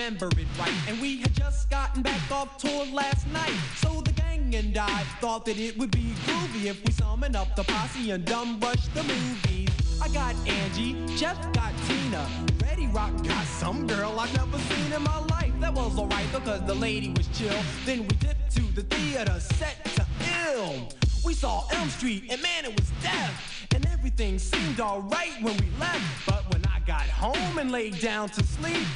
Remember 0.00 0.28
it 0.28 0.46
right. 0.58 0.72
And 0.88 0.98
we 0.98 1.20
had 1.20 1.34
just 1.34 1.68
gotten 1.68 2.00
back 2.00 2.32
off 2.32 2.56
tour 2.56 2.86
last 2.86 3.26
night. 3.34 3.52
So 3.76 4.00
the 4.00 4.12
gang 4.12 4.54
and 4.54 4.78
I 4.78 5.02
thought 5.20 5.44
that 5.44 5.58
it 5.58 5.76
would 5.76 5.90
be 5.90 6.14
groovy 6.24 6.70
if 6.70 6.82
we 6.86 6.90
summoned 6.92 7.36
up 7.36 7.54
the 7.54 7.64
posse 7.64 8.10
and 8.10 8.24
dumb 8.24 8.58
rush 8.60 8.86
the 8.94 9.02
movies. 9.02 9.68
I 10.00 10.08
got 10.08 10.34
Angie, 10.48 10.96
Jeff 11.18 11.36
got 11.52 11.74
Tina, 11.86 12.26
Ready 12.62 12.86
Rock 12.86 13.12
got 13.26 13.44
some 13.44 13.86
girl 13.86 14.18
I've 14.18 14.34
never 14.34 14.56
seen 14.72 14.90
in 14.90 15.02
my 15.02 15.18
life. 15.26 15.52
That 15.60 15.74
was 15.74 15.98
alright 15.98 16.32
because 16.32 16.62
the 16.62 16.76
lady 16.76 17.10
was 17.10 17.28
chill. 17.36 17.60
Then 17.84 18.00
we 18.00 18.16
dipped 18.16 18.56
to 18.56 18.62
the 18.74 18.84
theater 18.84 19.38
set 19.38 19.84
to 19.96 20.06
ill. 20.46 20.88
We 21.26 21.34
saw 21.34 21.68
Elm 21.72 21.90
Street 21.90 22.24
and 22.30 22.40
man, 22.40 22.64
it 22.64 22.74
was 22.74 22.90
death. 23.02 23.66
And 23.74 23.84
everything 23.86 24.38
seemed 24.38 24.80
alright 24.80 25.42
when 25.42 25.58
we 25.58 25.68
left. 25.78 26.26
But 26.26 26.50
when 26.54 26.64
I 26.64 26.80
got 26.86 27.02
home 27.02 27.58
and 27.58 27.70
laid 27.70 28.00
down 28.00 28.30
to 28.30 28.42
sleep, 28.42 28.86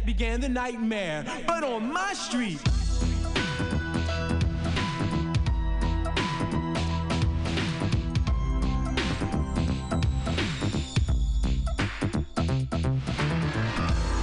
that 0.00 0.06
began 0.06 0.40
the 0.40 0.48
nightmare. 0.48 1.24
But 1.46 1.62
on 1.62 1.92
my 1.92 2.14
street. 2.14 2.60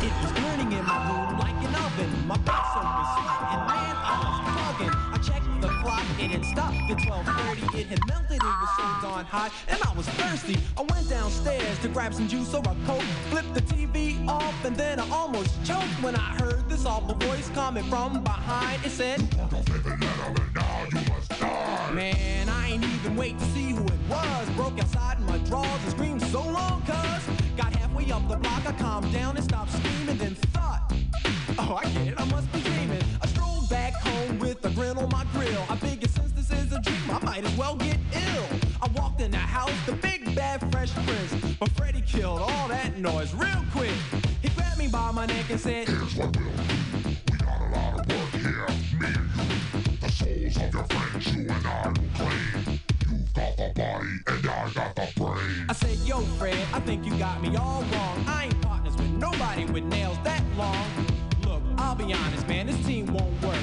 It 0.01 0.13
was 0.21 0.31
burning 0.33 0.71
in 0.71 0.85
my 0.85 0.97
room 1.09 1.37
like 1.37 1.53
an 1.63 1.75
oven. 1.75 2.27
My 2.27 2.37
bed 2.37 2.63
soaked 2.73 2.97
with 2.97 3.09
sweat, 3.13 3.41
and 3.53 3.63
man, 3.67 3.95
I 4.01 4.17
was 4.23 4.37
bugging. 4.57 4.93
I 5.13 5.17
checked 5.17 5.61
the 5.61 5.67
clock, 5.67 6.05
it 6.19 6.31
had 6.31 6.45
stopped 6.45 6.77
at 6.89 6.97
12:30. 6.97 7.79
It 7.79 7.87
had 7.87 7.99
melted, 8.07 8.37
it 8.37 8.43
was 8.43 8.69
so 8.77 9.07
darn 9.07 9.25
hot, 9.25 9.51
and 9.67 9.79
I 9.83 9.93
was 9.93 10.07
thirsty. 10.09 10.57
I 10.75 10.81
went 10.81 11.07
downstairs 11.09 11.77
to 11.79 11.87
grab 11.89 12.13
some 12.13 12.27
juice 12.27 12.53
or 12.53 12.61
a 12.61 12.75
coke, 12.87 13.03
and 14.67 14.75
then 14.75 14.99
I 14.99 15.09
almost 15.11 15.65
choked 15.65 16.03
when 16.03 16.13
I 16.13 16.35
heard 16.41 16.67
this 16.67 16.85
awful 16.85 17.15
voice 17.15 17.49
coming 17.51 17.85
from 17.85 18.21
behind. 18.21 18.83
It 18.83 18.89
said, 18.89 19.21
Man, 21.93 22.49
I 22.49 22.71
ain't 22.71 22.83
even 22.83 23.15
wait 23.15 23.39
to 23.39 23.45
see 23.45 23.69
who 23.69 23.85
it 23.85 24.09
was. 24.09 24.49
Broke 24.57 24.77
outside 24.77 25.19
in 25.19 25.25
my 25.25 25.37
drawers 25.49 25.81
and 25.83 25.91
screamed 25.91 26.21
so 26.23 26.41
long, 26.43 26.81
cuz. 26.81 27.23
Got 27.55 27.77
halfway 27.77 28.11
up 28.11 28.27
the 28.27 28.35
block, 28.35 28.67
I 28.67 28.73
calmed 28.73 29.13
down 29.13 29.37
and 29.37 29.45
stopped 29.45 29.71
screaming, 29.71 30.17
then 30.17 30.35
thought, 30.35 30.93
Oh, 31.57 31.79
I 31.81 31.83
get 31.91 32.07
it, 32.07 32.13
I 32.17 32.25
must 32.25 32.51
be 32.51 32.59
dreaming. 32.59 33.01
I 33.21 33.27
strolled 33.27 33.69
back 33.69 33.93
home 33.93 34.37
with 34.39 34.65
a 34.65 34.69
grin 34.71 34.97
on 34.97 35.07
my 35.09 35.25
grill. 35.31 35.65
I 35.69 35.77
figured 35.77 36.11
since 36.11 36.33
this 36.33 36.51
is 36.51 36.73
a 36.73 36.81
dream, 36.81 37.09
I 37.09 37.23
might 37.23 37.45
as 37.45 37.55
well 37.55 37.77
get 37.77 37.97
ill. 38.13 38.45
I 38.81 38.89
walked 38.89 39.21
in 39.21 39.31
the 39.31 39.37
house, 39.37 39.71
the 39.85 39.93
big 39.93 40.35
bad 40.35 40.59
fresh 40.73 40.93
prince. 40.93 41.55
But 41.57 41.69
Freddy 41.71 42.01
killed 42.01 42.41
all 42.41 42.67
that 42.67 42.97
noise 42.97 43.33
real 43.33 43.63
quick. 43.71 44.26
My 45.17 45.25
neck 45.25 45.49
and 45.49 45.59
said, 45.59 45.87
Here's 45.87 46.15
what 46.15 46.37
we'll 46.37 46.45
do. 46.45 46.51
We 47.31 47.37
got 47.39 47.59
a 47.59 47.69
lot 47.73 47.99
of 47.99 48.07
work 48.07 48.29
here. 48.33 48.67
Me 48.99 49.07
and 49.07 49.49
you. 49.49 49.97
The 49.99 50.11
souls 50.11 50.57
of 50.57 50.73
your 50.75 50.83
friends 50.83 51.35
you 51.35 51.41
and 51.49 51.65
I 51.65 51.87
will 51.87 51.95
claim. 52.13 52.79
You've 53.09 53.33
got 53.33 53.57
the 53.57 53.71
body 53.75 54.09
and 54.27 54.47
I 54.47 54.69
got 54.75 54.95
the 54.95 55.11
brain. 55.15 55.65
I 55.69 55.73
said, 55.73 55.97
Yo, 56.07 56.19
Fred, 56.37 56.63
I 56.71 56.79
think 56.81 57.03
you 57.03 57.17
got 57.17 57.41
me 57.41 57.55
all 57.55 57.81
wrong. 57.81 58.25
I 58.27 58.45
ain't 58.45 58.61
partners 58.61 58.95
with 58.95 59.09
nobody 59.09 59.65
with 59.65 59.85
nails 59.85 60.19
that 60.23 60.43
long. 60.55 61.16
I'll 61.87 61.95
be 61.95 62.11
honest, 62.13 62.45
man, 62.49 62.67
this 62.67 62.85
team 62.85 63.05
won't 63.13 63.41
work. 63.41 63.55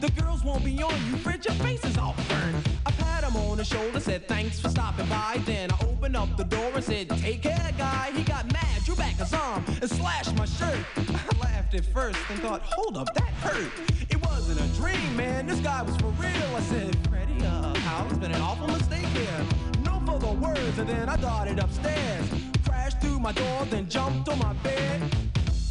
The 0.00 0.08
girls 0.12 0.44
won't 0.44 0.64
be 0.64 0.80
on 0.84 0.94
you, 1.06 1.16
Fred, 1.16 1.44
your 1.44 1.54
face 1.54 1.84
is 1.84 1.98
all 1.98 2.14
burned. 2.28 2.54
I 2.86 2.92
pat 2.92 3.24
him 3.24 3.36
on 3.36 3.56
the 3.56 3.64
shoulder, 3.64 3.98
said 3.98 4.28
thanks 4.28 4.60
for 4.60 4.68
stopping 4.68 5.06
by. 5.06 5.42
Then 5.44 5.68
I 5.72 5.78
opened 5.82 6.16
up 6.16 6.36
the 6.36 6.44
door 6.44 6.70
and 6.76 6.84
said, 6.84 7.08
Take 7.08 7.42
care, 7.42 7.72
guy. 7.76 8.12
He 8.14 8.22
got 8.22 8.52
mad, 8.52 8.84
drew 8.84 8.94
back 8.94 9.16
his 9.16 9.34
arm, 9.34 9.64
and 9.66 9.90
slashed 9.90 10.36
my 10.36 10.44
shirt. 10.44 10.78
I 10.96 11.36
laughed 11.40 11.74
at 11.74 11.84
first 11.86 12.20
and 12.30 12.38
thought, 12.38 12.62
Hold 12.62 12.98
up, 12.98 13.12
that 13.14 13.32
hurt. 13.42 13.72
It 14.08 14.24
wasn't 14.26 14.60
a 14.60 14.80
dream, 14.80 15.16
man. 15.16 15.48
This 15.48 15.58
guy 15.58 15.82
was 15.82 15.96
for 15.96 16.10
real. 16.22 16.56
I 16.56 16.60
said, 16.60 16.96
Freddy, 17.08 17.44
uh, 17.44 18.06
it's 18.08 18.18
been 18.18 18.30
an 18.30 18.40
awful 18.42 18.68
mistake 18.68 19.06
here. 19.06 19.46
No 19.84 20.00
further 20.06 20.30
words, 20.30 20.78
and 20.78 20.88
then 20.88 21.08
I 21.08 21.16
darted 21.16 21.58
upstairs. 21.58 22.26
Crashed 22.64 23.00
through 23.00 23.18
my 23.18 23.32
door, 23.32 23.66
then 23.70 23.88
jumped 23.88 24.28
on 24.28 24.38
my 24.38 24.52
bed. 24.62 25.02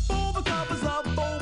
Pulled 0.10 0.36
the 0.36 0.42
covers 0.42 0.84
up 0.84 1.08
over 1.18 1.41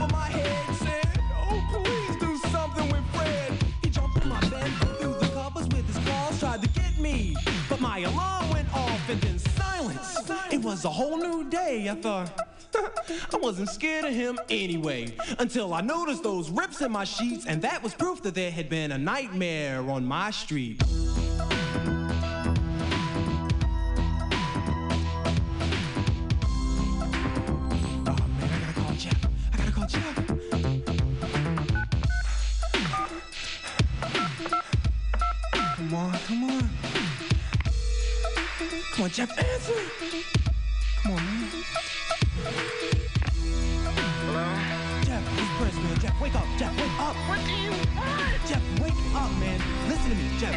my 7.80 8.00
alarm 8.00 8.50
went 8.50 8.74
off, 8.74 9.10
and 9.10 9.22
then 9.22 9.40
silence. 9.40 10.30
It 10.52 10.62
was 10.62 10.86
a 10.86 10.90
whole 10.90 11.18
new 11.18 11.50
day. 11.50 11.88
I 11.90 11.96
thought, 11.96 12.32
I 13.34 13.38
wasn't 13.38 13.70
scared 13.70 14.06
of 14.06 14.14
him 14.14 14.40
anyway. 14.50 15.14
Until 15.40 15.74
I 15.74 15.82
noticed 15.82 16.24
those 16.24 16.50
rips 16.50 16.82
in 16.82 16.92
my 16.92 17.04
sheets, 17.04 17.46
and 17.46 17.62
that 17.62 17.82
was 17.82 17.94
proof 17.94 18.22
that 18.24 18.36
there 18.36 18.52
had 18.52 18.70
been 18.70 18.92
a 18.92 18.98
nightmare 18.98 19.90
on 19.90 20.06
my 20.06 20.32
street. 20.32 20.82
Come 35.76 35.94
on, 35.94 36.14
come 36.28 36.44
on. 36.44 36.79
Come 39.00 39.06
on, 39.06 39.12
Jeff, 39.12 39.32
answer. 39.40 39.74
Come 41.04 41.14
on, 41.14 41.24
man. 41.24 41.48
Hello? 44.28 44.44
Prince, 45.58 45.76
man. 45.76 46.00
Jeff, 46.00 46.20
wake 46.20 46.36
up. 46.36 46.44
Jeff, 46.60 46.76
wake 46.76 47.00
up. 47.00 47.16
What 47.16 47.40
do 47.46 47.52
you 47.54 47.72
want? 47.96 48.20
Jeff, 48.46 48.62
wake 48.82 48.92
up, 49.16 49.32
man. 49.40 49.62
Listen 49.88 50.10
to 50.12 50.18
me, 50.18 50.28
Jeff. 50.38 50.52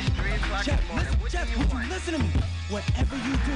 Jeff, 0.65 0.83
listen, 0.93 1.19
Jeff, 1.31 1.57
would 1.57 1.71
you 1.71 1.89
listen 1.89 2.15
to 2.15 2.19
me? 2.19 2.31
Whatever 2.69 3.15
you 3.15 3.37
do, 3.47 3.55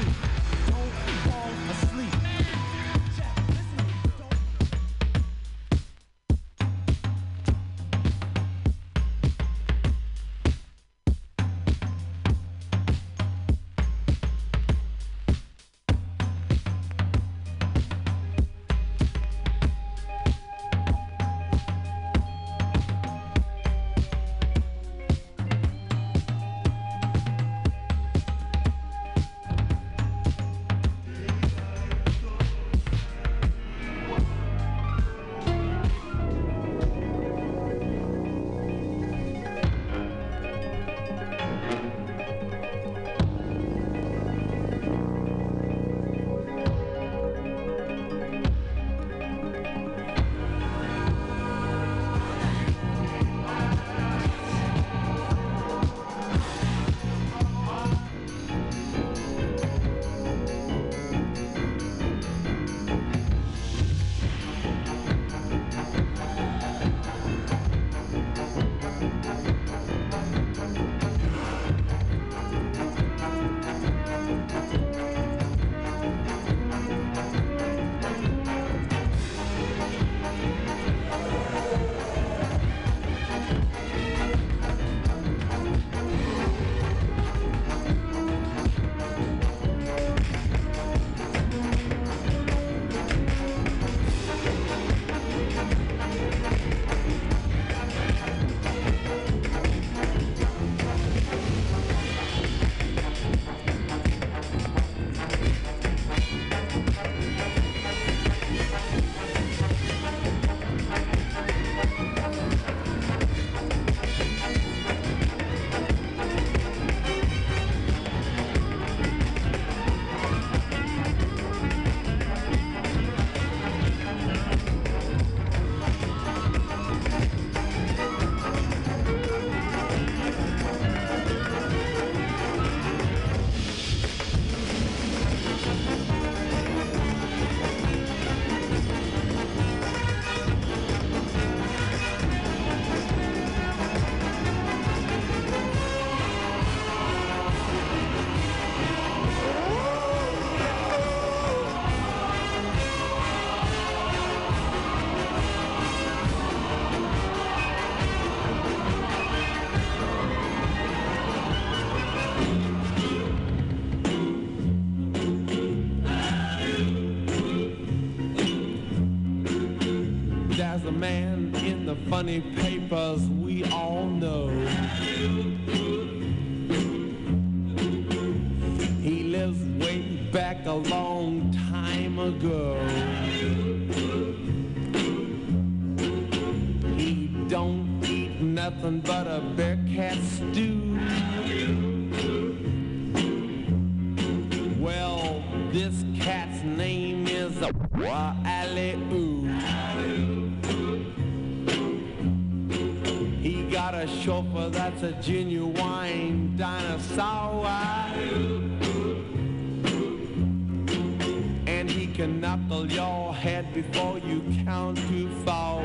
And 211.67 211.91
he 211.91 212.07
can 212.07 212.41
knuckle 212.41 212.91
your 212.91 213.35
head 213.35 213.73
before 213.75 214.19
you 214.19 214.43
count 214.65 214.99
too 215.09 215.29
far. 215.45 215.83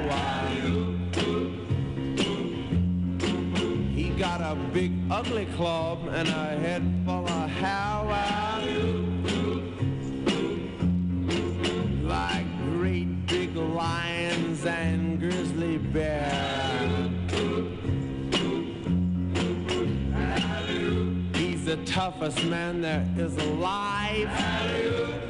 He 3.93 4.09
got 4.17 4.41
a 4.41 4.55
big 4.73 4.91
ugly 5.09 5.45
club 5.57 6.07
and 6.11 6.27
a 6.27 6.59
head 6.59 6.83
full 7.05 7.27
of 7.27 7.49
hair. 7.49 7.81
Like 12.03 12.45
great 12.69 13.25
big 13.27 13.55
lions 13.55 14.65
and 14.65 15.19
grizzly 15.19 15.77
bears. 15.77 16.40
Toughest 21.85 22.43
man 22.45 22.81
there 22.81 23.05
is 23.17 23.35
alive. 23.37 24.29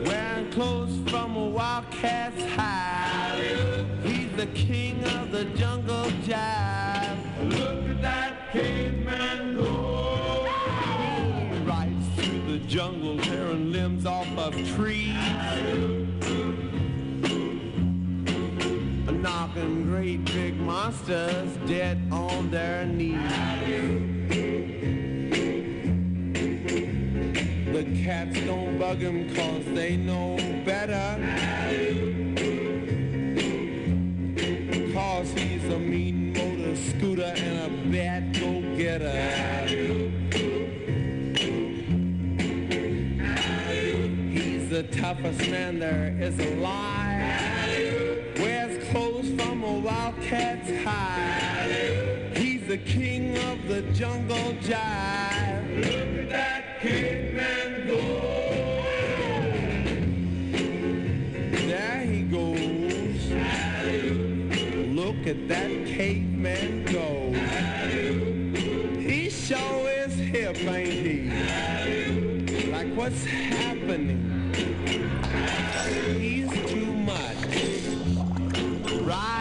Wearing 0.05 0.51
clothes 0.51 0.97
from 1.09 1.35
a 1.35 1.49
wildcat's 1.49 2.43
hide. 2.53 3.85
He's 4.03 4.31
the 4.35 4.47
king 4.47 5.03
of 5.03 5.31
the 5.31 5.45
jungle 5.45 6.05
jive. 6.23 7.17
Look 7.49 7.89
at 7.89 8.01
that 8.01 8.51
caveman 8.51 9.55
go. 9.57 10.47
He 11.51 11.63
rides 11.63 12.05
through 12.15 12.51
the 12.51 12.59
jungle 12.65 13.17
tearing 13.19 13.71
limbs 13.71 14.05
off 14.05 14.27
of 14.37 14.53
trees. 14.75 15.15
Knocking 19.21 19.83
great 19.83 20.25
big 20.25 20.57
monsters 20.57 21.55
dead 21.67 22.01
on 22.11 22.49
their 22.49 22.85
knees. 22.87 24.10
The 27.81 28.03
cats 28.03 28.39
don't 28.41 28.77
bug 28.77 28.99
him 28.99 29.33
cause 29.33 29.65
they 29.73 29.97
know 29.97 30.35
better. 30.63 31.17
Cause 34.93 35.31
he's 35.31 35.63
a 35.63 35.79
mean 35.79 36.31
motor 36.31 36.75
scooter 36.75 37.33
and 37.35 37.59
a 37.59 37.91
bad 37.91 38.39
go-getter. 38.39 39.09
He's 44.29 44.69
the 44.69 44.83
toughest 44.83 45.49
man 45.49 45.79
there 45.79 46.15
is 46.19 46.37
alive. 46.37 47.19
Wears 48.37 48.91
clothes 48.91 49.29
from 49.29 49.63
a 49.63 49.79
wildcat's 49.81 50.69
hide. 50.83 52.37
He's 52.37 52.67
the 52.67 52.77
king 52.77 53.35
of 53.49 53.67
the 53.67 53.81
jungle 53.93 54.53
jive. 54.61 55.77
Look 55.77 56.25
at 56.25 56.29
that 56.29 56.70
caveman 56.81 57.87
go. 57.87 58.01
There 61.67 62.01
he 62.01 62.21
goes. 62.23 63.31
Look 64.89 65.27
at 65.27 65.47
that 65.47 65.69
caveman 65.85 66.85
go. 66.85 67.33
He 68.99 69.29
sure 69.29 69.89
is 69.89 70.15
hip, 70.15 70.57
ain't 70.63 70.91
he? 70.91 72.71
Like 72.71 72.91
what's 72.95 73.23
happening? 73.25 74.51
He's 76.17 76.49
too 76.71 76.93
much. 76.93 77.37
Right, 79.03 79.40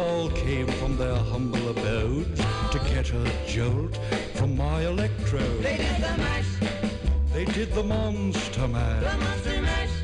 all 0.00 0.30
came 0.30 0.66
from 0.78 0.96
their 0.96 1.16
humble 1.32 1.68
abodes 1.70 2.40
to 2.72 2.78
get 2.92 3.12
a 3.12 3.24
jolt 3.46 3.98
from 4.34 4.56
my 4.56 4.82
electrode. 4.82 5.62
They 5.62 5.76
did 5.76 5.96
the 5.96 6.14
mash, 6.24 6.52
They 7.32 7.44
did 7.44 7.72
the 7.72 7.82
monster 7.84 8.66
mash. 8.68 9.02
the 9.02 9.18
monster 9.24 9.62
mash. 9.62 9.94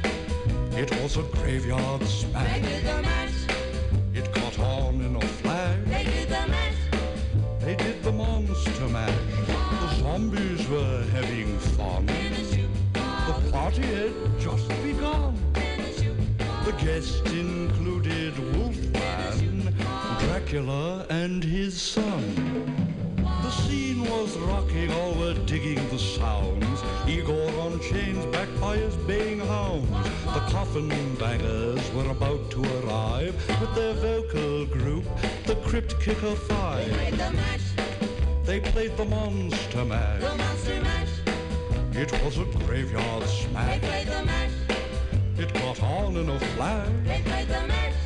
It 0.82 0.90
was 1.02 1.16
a 1.16 1.22
graveyard 1.36 2.02
smash. 2.06 2.52
They 2.54 2.60
did 2.68 2.84
the 2.84 3.02
mash, 3.08 3.38
It 4.14 4.26
caught 4.34 4.58
on 4.58 5.00
in 5.00 5.16
a 5.16 5.20
flash. 5.40 5.78
they 5.86 6.04
did 6.04 6.28
the 6.28 6.44
mash. 6.54 6.80
They 7.60 7.74
did 7.76 8.02
the 8.02 8.12
monster 8.12 8.88
mash. 8.88 9.18
The 9.82 9.88
zombies 10.02 10.68
were 10.68 11.02
having 11.16 11.58
fun. 11.76 12.06
The 13.28 13.50
party 13.52 13.82
had 13.82 14.12
just 14.38 14.68
begun. 14.82 15.34
The 16.66 16.72
guests 16.84 17.20
included 17.32 18.32
Wolfman, 18.52 18.95
Dracula, 20.46 21.04
and 21.10 21.42
his 21.42 21.80
son. 21.82 22.22
The 23.16 23.50
scene 23.50 24.02
was 24.04 24.36
rocking, 24.38 24.92
all 24.92 25.12
were 25.14 25.34
digging 25.44 25.88
the 25.88 25.98
sounds. 25.98 26.82
Igor 27.08 27.50
on 27.62 27.80
chains, 27.80 28.24
backed 28.26 28.60
by 28.60 28.76
his 28.76 28.94
baying 29.08 29.40
hounds. 29.40 29.90
The 30.24 30.40
coffin 30.52 30.88
bangers 31.16 31.80
were 31.94 32.08
about 32.10 32.48
to 32.52 32.62
arrive 32.78 33.34
with 33.60 33.74
their 33.74 33.94
vocal 33.94 34.66
group, 34.66 35.04
the 35.46 35.56
Crypt 35.66 36.00
Kicker 36.00 36.36
Five. 36.36 36.86
They 36.86 36.94
played 36.94 37.14
the 37.14 37.30
mash, 37.32 37.66
They 38.44 38.60
played 38.60 38.96
the 38.96 39.04
monster 39.04 39.84
mash. 39.84 40.20
the 40.22 40.34
monster 40.36 40.80
mash. 40.80 41.08
It 41.96 42.12
was 42.24 42.38
a 42.38 42.44
graveyard 42.44 43.22
They 43.24 43.26
smash. 43.26 43.80
played 43.80 44.06
the 44.06 45.42
It 45.42 45.54
caught 45.54 45.82
on 45.82 46.16
in 46.16 46.28
a 46.30 46.38
flash. 46.38 46.88
they 47.04 47.20
played 47.22 47.48
the 47.48 47.66
mash. 47.66 48.05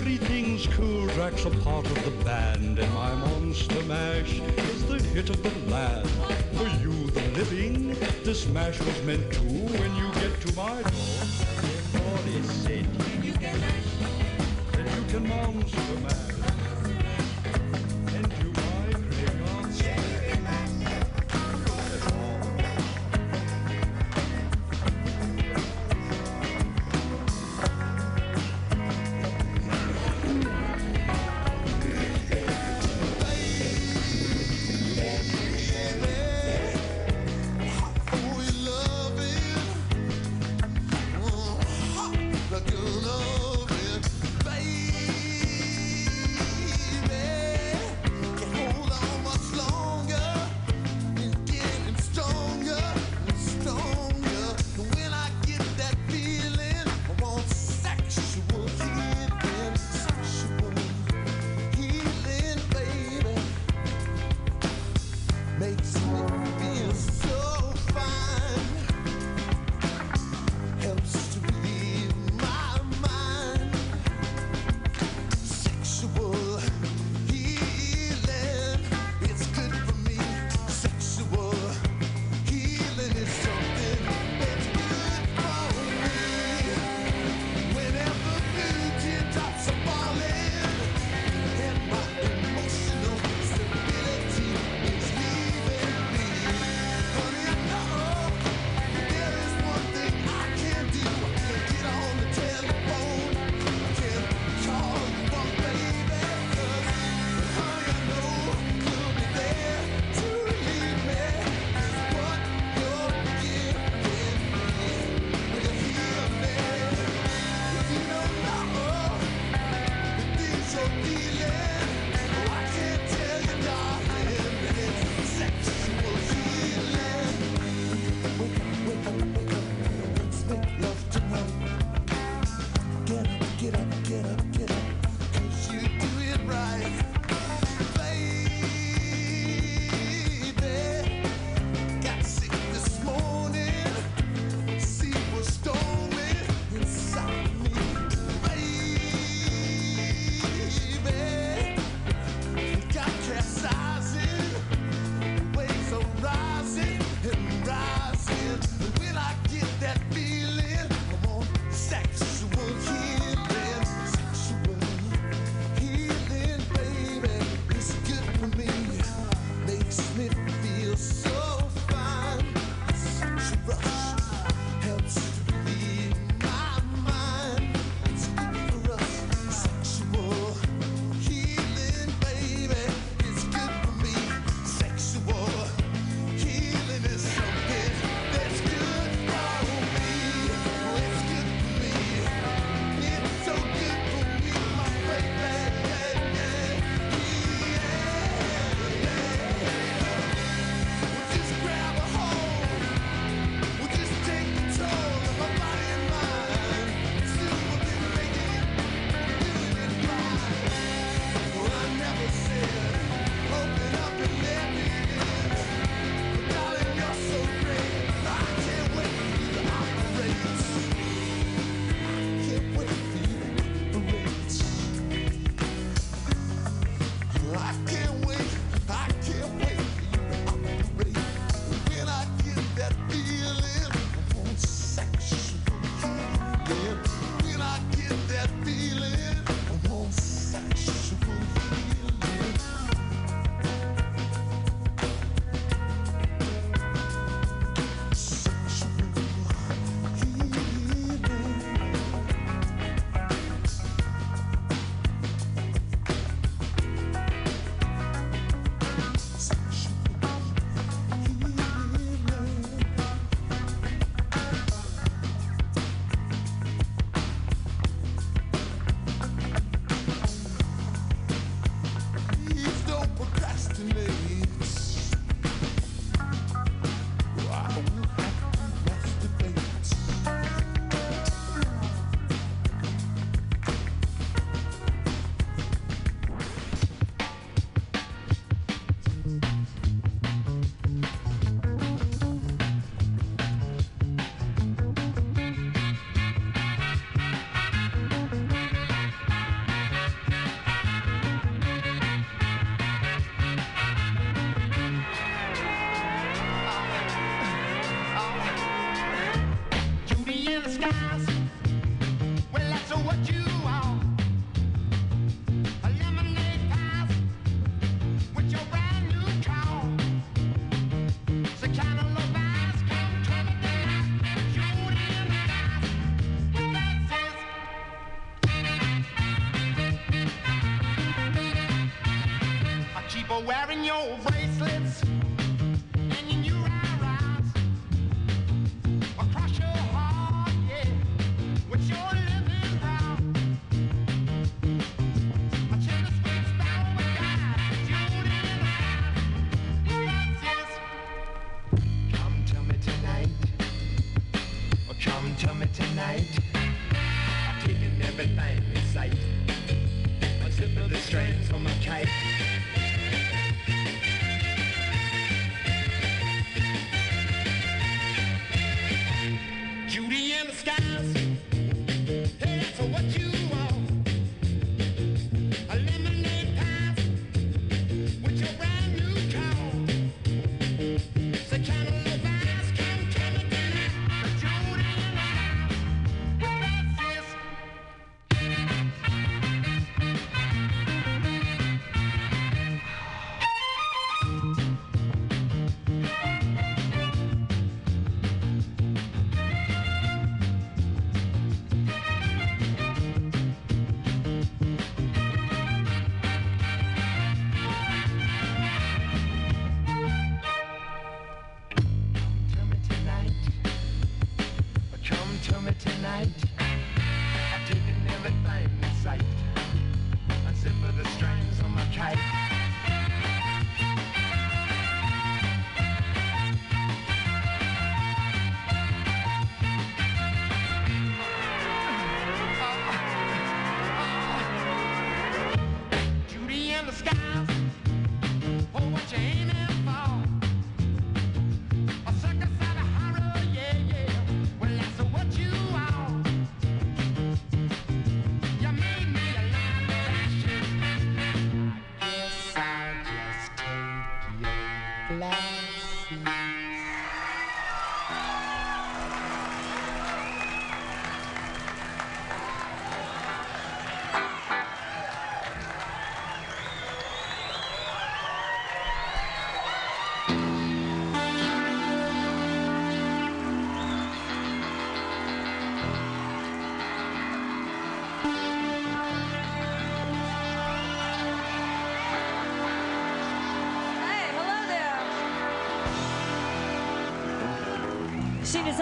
Everything's 0.00 0.66
cool. 0.68 1.06
Drac's 1.08 1.44
a 1.44 1.50
part 1.50 1.84
of 1.84 2.04
the 2.06 2.24
band, 2.24 2.78
and 2.78 2.94
my 2.94 3.14
monster 3.16 3.82
mash 3.82 4.40
is 4.40 4.86
the 4.86 4.98
hit 4.98 5.28
of 5.28 5.42
the 5.42 5.70
land. 5.70 6.08
For 6.54 6.66
you, 6.82 7.10
the 7.10 7.20
living, 7.38 7.88
this 8.24 8.48
mash 8.48 8.80
was 8.80 9.02
meant 9.02 9.30
to. 9.30 9.42
When 9.42 9.96
you 9.96 10.10
get 10.14 10.40
to 10.40 10.56
my 10.56 10.80
door, 10.80 11.20
the 11.92 12.00
Lord 12.00 12.28
is 12.28 12.50
said 12.50 12.86
You 13.22 13.34
can 13.34 13.60
mash, 13.60 14.72
that 14.72 14.96
you 14.96 15.04
can 15.10 15.28
monster 15.28 16.00
mash. 16.02 16.29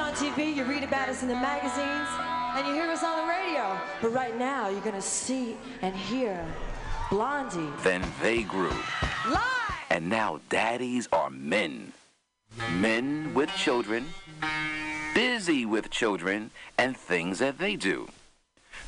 On 0.09 0.15
TV, 0.15 0.57
you 0.57 0.65
read 0.65 0.83
about 0.83 1.11
us 1.11 1.21
in 1.21 1.29
the 1.29 1.35
magazines, 1.35 2.09
and 2.57 2.67
you 2.67 2.73
hear 2.73 2.91
us 2.91 3.05
on 3.05 3.27
the 3.27 3.31
radio. 3.31 3.79
But 4.01 4.15
right 4.15 4.35
now, 4.39 4.71
you're 4.71 4.81
gonna 4.81 5.03
see 5.03 5.55
and 5.83 5.95
hear 5.95 6.43
Blondie 7.11 7.69
Then 7.83 8.03
they 8.23 8.43
grew. 8.43 8.73
live. 9.29 9.75
And 9.91 10.09
now 10.09 10.41
daddies 10.49 11.09
are 11.13 11.29
men. 11.29 11.93
Men 12.79 13.35
with 13.35 13.51
children, 13.51 14.07
busy 15.15 15.67
with 15.67 15.91
children, 15.91 16.53
and 16.79 16.97
things 16.97 17.39
that 17.41 17.59
they 17.59 17.77
do. 17.77 18.09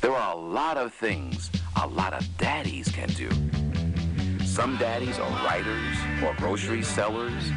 There 0.01 0.13
are 0.13 0.33
a 0.33 0.39
lot 0.39 0.77
of 0.77 0.91
things 0.91 1.51
a 1.79 1.85
lot 1.85 2.13
of 2.13 2.25
daddies 2.39 2.89
can 2.89 3.09
do. 3.09 3.29
Some 4.43 4.75
daddies 4.77 5.19
are 5.19 5.45
writers, 5.45 5.97
or 6.23 6.33
grocery 6.33 6.81
sellers, 6.81 7.51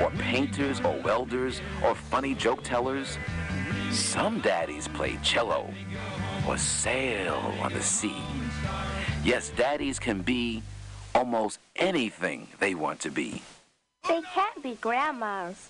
or 0.00 0.10
painters, 0.12 0.80
or 0.80 0.98
welders, 1.02 1.60
or 1.84 1.94
funny 1.94 2.34
joke 2.34 2.62
tellers. 2.62 3.18
Some 3.90 4.40
daddies 4.40 4.88
play 4.88 5.18
cello, 5.22 5.72
or 6.48 6.56
sail 6.56 7.54
on 7.60 7.72
the 7.72 7.82
sea. 7.82 8.22
Yes, 9.24 9.50
daddies 9.56 9.98
can 9.98 10.22
be 10.22 10.62
almost 11.14 11.58
anything 11.76 12.48
they 12.58 12.74
want 12.74 13.00
to 13.00 13.10
be. 13.10 13.42
They 14.08 14.22
can't 14.34 14.62
be 14.62 14.74
grandmas 14.80 15.68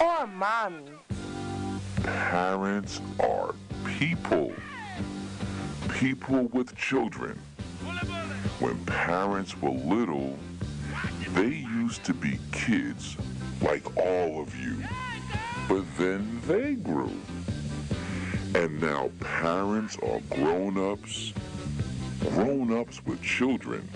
or 0.00 0.26
mommy. 0.26 0.90
Parents 2.02 3.00
are 3.20 3.54
people. 3.98 4.52
People 5.88 6.44
with 6.52 6.74
children. 6.76 7.38
When 8.58 8.84
parents 8.84 9.60
were 9.60 9.70
little, 9.70 10.36
they 11.30 11.48
used 11.48 12.04
to 12.04 12.14
be 12.14 12.38
kids 12.52 13.16
like 13.62 13.96
all 13.96 14.40
of 14.40 14.54
you. 14.56 14.76
But 15.68 15.84
then 15.96 16.40
they 16.46 16.74
grew. 16.74 17.12
And 18.54 18.80
now 18.80 19.10
parents 19.20 19.96
are 20.02 20.20
grown-ups, 20.30 21.32
grown-ups 22.20 23.04
with 23.04 23.20
children, 23.22 23.88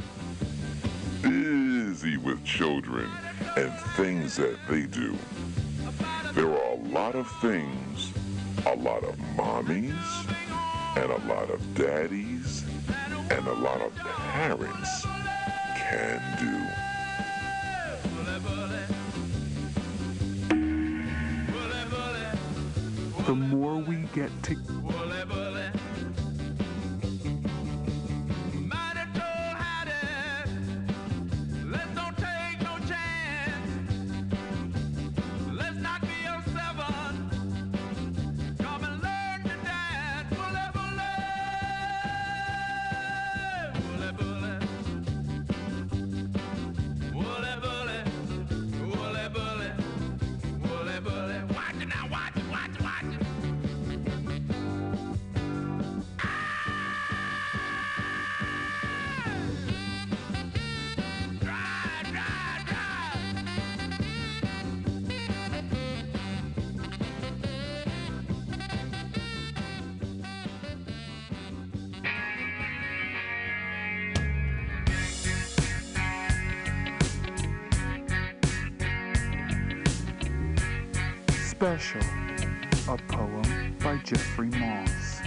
busy 1.22 2.16
with 2.16 2.44
children 2.44 3.08
and 3.56 3.72
things 3.96 4.36
that 4.36 4.58
they 4.68 4.82
do. 4.82 5.16
There 6.34 6.50
are 6.50 6.72
a 6.72 6.88
lot 6.88 7.14
of 7.14 7.30
things 7.40 8.12
a 8.66 8.76
lot 8.76 9.02
of 9.04 9.16
mommies 9.36 9.94
and 10.96 11.10
a 11.10 11.26
lot 11.26 11.48
of 11.48 11.74
daddies 11.74 12.64
and 13.30 13.46
a 13.46 13.52
lot 13.54 13.80
of 13.80 13.94
parents 13.94 15.06
can 15.76 16.20
do. 16.38 16.87
The 23.28 23.34
more 23.34 23.76
we 23.76 23.96
get 24.14 24.30
to 24.44 24.54
Special, 81.78 82.92
a 82.92 82.96
poem 83.06 83.76
by 83.78 83.98
Jeffrey 83.98 84.48
Moss. 84.48 85.20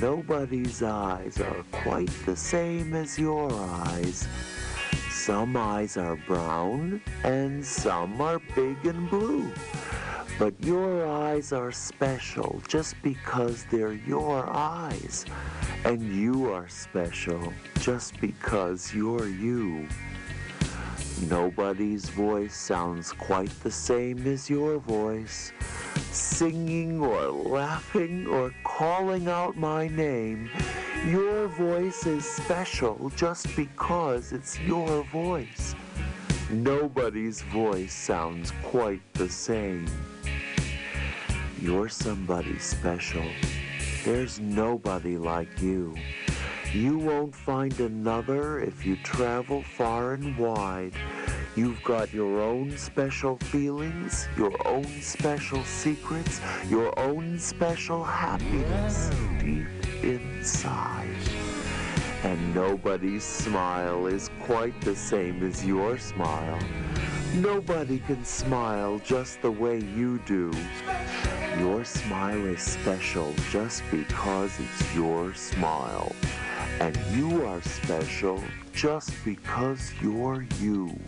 Nobody's 0.00 0.82
eyes 0.82 1.38
are 1.38 1.62
quite 1.70 2.10
the 2.24 2.34
same 2.34 2.94
as 2.94 3.18
your 3.18 3.52
eyes. 3.52 4.26
Some 5.10 5.54
eyes 5.54 5.98
are 5.98 6.16
brown 6.26 7.02
and 7.24 7.62
some 7.62 8.22
are 8.22 8.40
big 8.54 8.86
and 8.86 9.10
blue. 9.10 9.52
But 10.38 10.54
your 10.64 11.06
eyes 11.06 11.52
are 11.52 11.70
special 11.70 12.62
just 12.66 12.94
because 13.02 13.66
they're 13.70 13.92
your 13.92 14.48
eyes. 14.48 15.26
And 15.84 16.00
you 16.10 16.50
are 16.50 16.70
special 16.70 17.52
just 17.80 18.18
because 18.18 18.94
you're 18.94 19.28
you. 19.28 19.86
Nobody's 21.28 22.08
voice 22.08 22.56
sounds 22.56 23.12
quite 23.12 23.50
the 23.62 23.70
same 23.70 24.26
as 24.26 24.48
your 24.48 24.78
voice. 24.78 25.52
Singing 26.12 27.00
or 27.00 27.30
laughing 27.30 28.26
or 28.26 28.54
calling 28.64 29.28
out 29.28 29.56
my 29.56 29.88
name, 29.88 30.48
your 31.06 31.48
voice 31.48 32.06
is 32.06 32.24
special 32.24 33.12
just 33.16 33.54
because 33.54 34.32
it's 34.32 34.58
your 34.60 35.04
voice. 35.04 35.74
Nobody's 36.50 37.42
voice 37.42 37.92
sounds 37.92 38.52
quite 38.62 39.02
the 39.14 39.28
same. 39.28 39.86
You're 41.60 41.90
somebody 41.90 42.58
special. 42.58 43.28
There's 44.04 44.40
nobody 44.40 45.18
like 45.18 45.60
you. 45.60 45.94
You 46.72 46.98
won't 46.98 47.34
find 47.34 47.78
another 47.80 48.60
if 48.60 48.86
you 48.86 48.94
travel 49.02 49.60
far 49.60 50.12
and 50.12 50.36
wide. 50.38 50.92
You've 51.56 51.82
got 51.82 52.12
your 52.12 52.40
own 52.40 52.78
special 52.78 53.38
feelings, 53.38 54.28
your 54.36 54.52
own 54.68 54.86
special 55.00 55.64
secrets, 55.64 56.40
your 56.68 56.96
own 56.96 57.40
special 57.40 58.04
happiness 58.04 59.10
deep 59.40 59.66
inside. 60.04 61.08
And 62.22 62.54
nobody's 62.54 63.24
smile 63.24 64.06
is 64.06 64.30
quite 64.40 64.80
the 64.82 64.94
same 64.94 65.42
as 65.42 65.66
your 65.66 65.98
smile. 65.98 66.60
Nobody 67.34 68.00
can 68.00 68.24
smile 68.24 68.98
just 69.04 69.40
the 69.40 69.50
way 69.50 69.78
you 69.78 70.18
do. 70.26 70.52
Your 71.60 71.84
smile 71.84 72.44
is 72.46 72.60
special 72.60 73.32
just 73.50 73.84
because 73.92 74.50
it's 74.58 74.94
your 74.96 75.32
smile. 75.34 76.12
And 76.80 76.98
you 77.12 77.46
are 77.46 77.62
special 77.62 78.42
just 78.72 79.12
because 79.24 79.92
you're 80.02 80.44
you. 80.60 80.98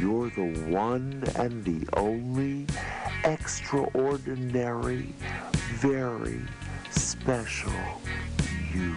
You're 0.00 0.30
the 0.30 0.54
one 0.68 1.22
and 1.36 1.64
the 1.66 1.86
only 1.98 2.66
extraordinary, 3.24 5.12
very 5.74 6.40
special 6.90 7.72
you. 8.72 8.96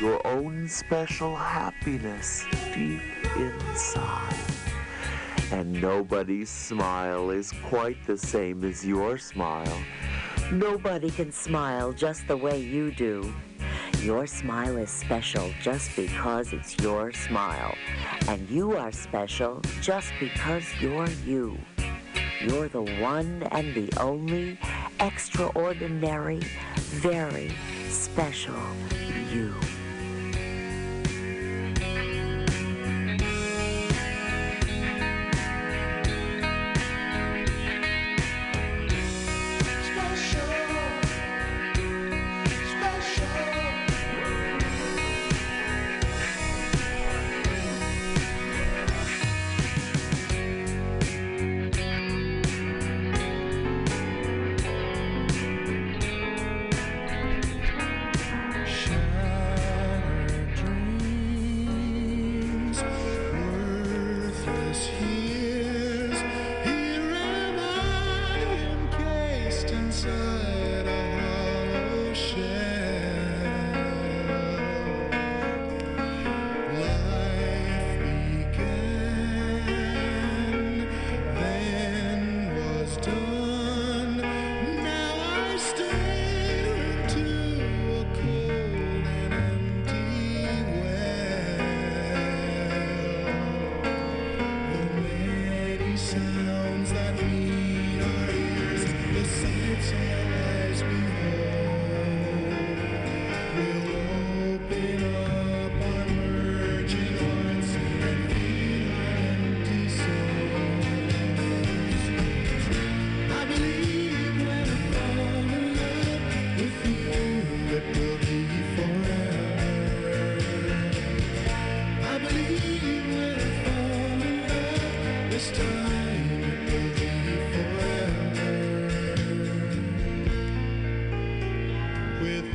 Your 0.00 0.24
own 0.24 0.68
special 0.68 1.34
happiness 1.34 2.44
deep 2.72 3.02
inside. 3.36 4.36
And 5.50 5.72
nobody's 5.82 6.48
smile 6.48 7.30
is 7.30 7.52
quite 7.64 7.96
the 8.06 8.16
same 8.16 8.62
as 8.62 8.86
your 8.86 9.18
smile. 9.18 9.76
Nobody 10.52 11.10
can 11.10 11.32
smile 11.32 11.92
just 11.92 12.28
the 12.28 12.36
way 12.36 12.60
you 12.60 12.92
do. 12.92 13.34
Your 14.00 14.28
smile 14.28 14.76
is 14.76 14.88
special 14.88 15.50
just 15.60 15.90
because 15.96 16.52
it's 16.52 16.78
your 16.78 17.12
smile. 17.12 17.74
And 18.28 18.48
you 18.48 18.76
are 18.76 18.92
special 18.92 19.60
just 19.80 20.12
because 20.20 20.62
you're 20.80 21.10
you. 21.26 21.58
You're 22.40 22.68
the 22.68 22.82
one 23.00 23.42
and 23.50 23.74
the 23.74 23.90
only 23.98 24.60
extraordinary, 25.00 26.40
very 26.76 27.50
special 27.88 28.54
you. 29.32 29.52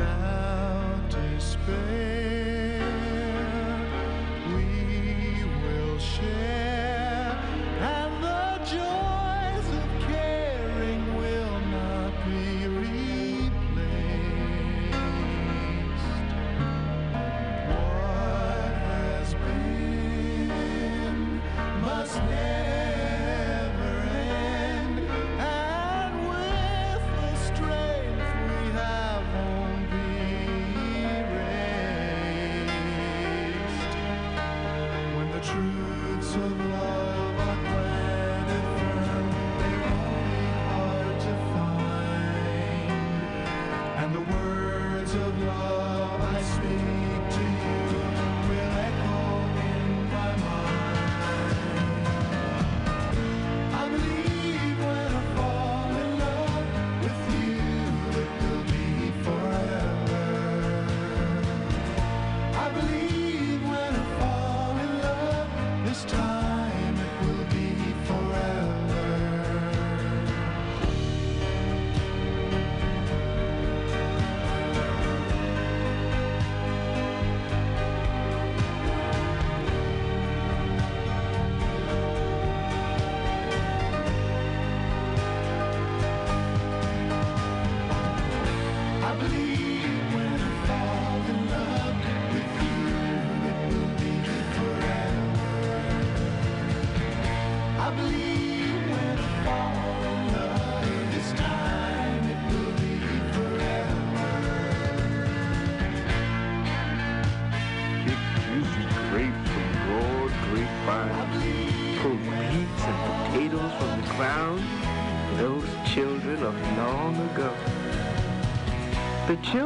try 0.04 0.33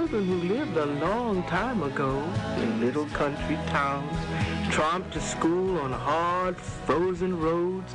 children 0.09 0.39
who 0.39 0.47
lived 0.47 0.77
a 0.77 0.85
long 1.05 1.43
time 1.43 1.84
ago 1.84 2.23
in 2.61 2.79
little 2.79 3.05
country 3.07 3.57
towns 3.67 4.17
tromped 4.73 5.11
to 5.11 5.19
school 5.19 5.77
on 5.79 5.91
hard, 5.91 6.55
frozen 6.55 7.38
roads, 7.38 7.93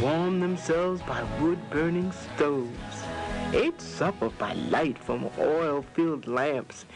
warmed 0.00 0.42
themselves 0.42 1.02
by 1.02 1.22
wood-burning 1.38 2.10
stoves, 2.12 3.04
ate 3.52 3.78
supper 3.78 4.30
by 4.30 4.54
light 4.54 4.96
from 4.96 5.28
oil-filled 5.38 6.26
lamps, 6.26 6.86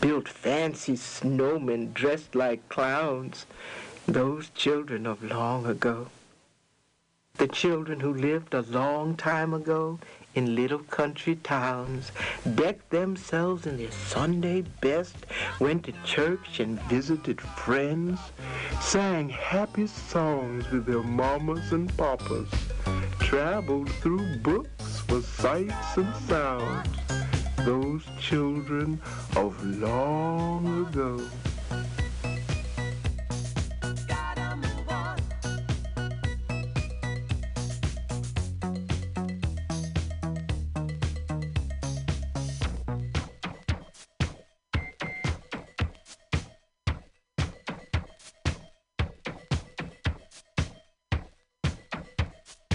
built 0.00 0.28
fancy 0.28 0.94
snowmen 0.94 1.92
dressed 1.92 2.36
like 2.36 2.68
clowns, 2.68 3.46
those 4.06 4.50
children 4.50 5.04
of 5.04 5.24
long 5.24 5.66
ago. 5.66 6.06
The 7.38 7.48
children 7.48 7.98
who 7.98 8.14
lived 8.14 8.54
a 8.54 8.62
long 8.62 9.16
time 9.16 9.52
ago 9.52 9.98
in 10.34 10.54
little 10.54 10.78
country 10.78 11.36
towns, 11.36 12.12
decked 12.54 12.90
themselves 12.90 13.66
in 13.66 13.76
their 13.76 13.90
Sunday 13.90 14.62
best, 14.80 15.16
went 15.60 15.84
to 15.84 15.92
church 16.04 16.60
and 16.60 16.80
visited 16.82 17.40
friends, 17.40 18.18
sang 18.80 19.28
happy 19.28 19.86
songs 19.86 20.70
with 20.70 20.86
their 20.86 21.02
mamas 21.02 21.72
and 21.72 21.94
papas, 21.96 22.48
traveled 23.18 23.90
through 24.00 24.36
books 24.38 25.00
for 25.00 25.20
sights 25.20 25.96
and 25.96 26.14
sounds. 26.28 26.88
Those 27.58 28.02
children 28.20 29.00
of 29.36 29.64
long 29.64 30.86
ago. 30.86 31.20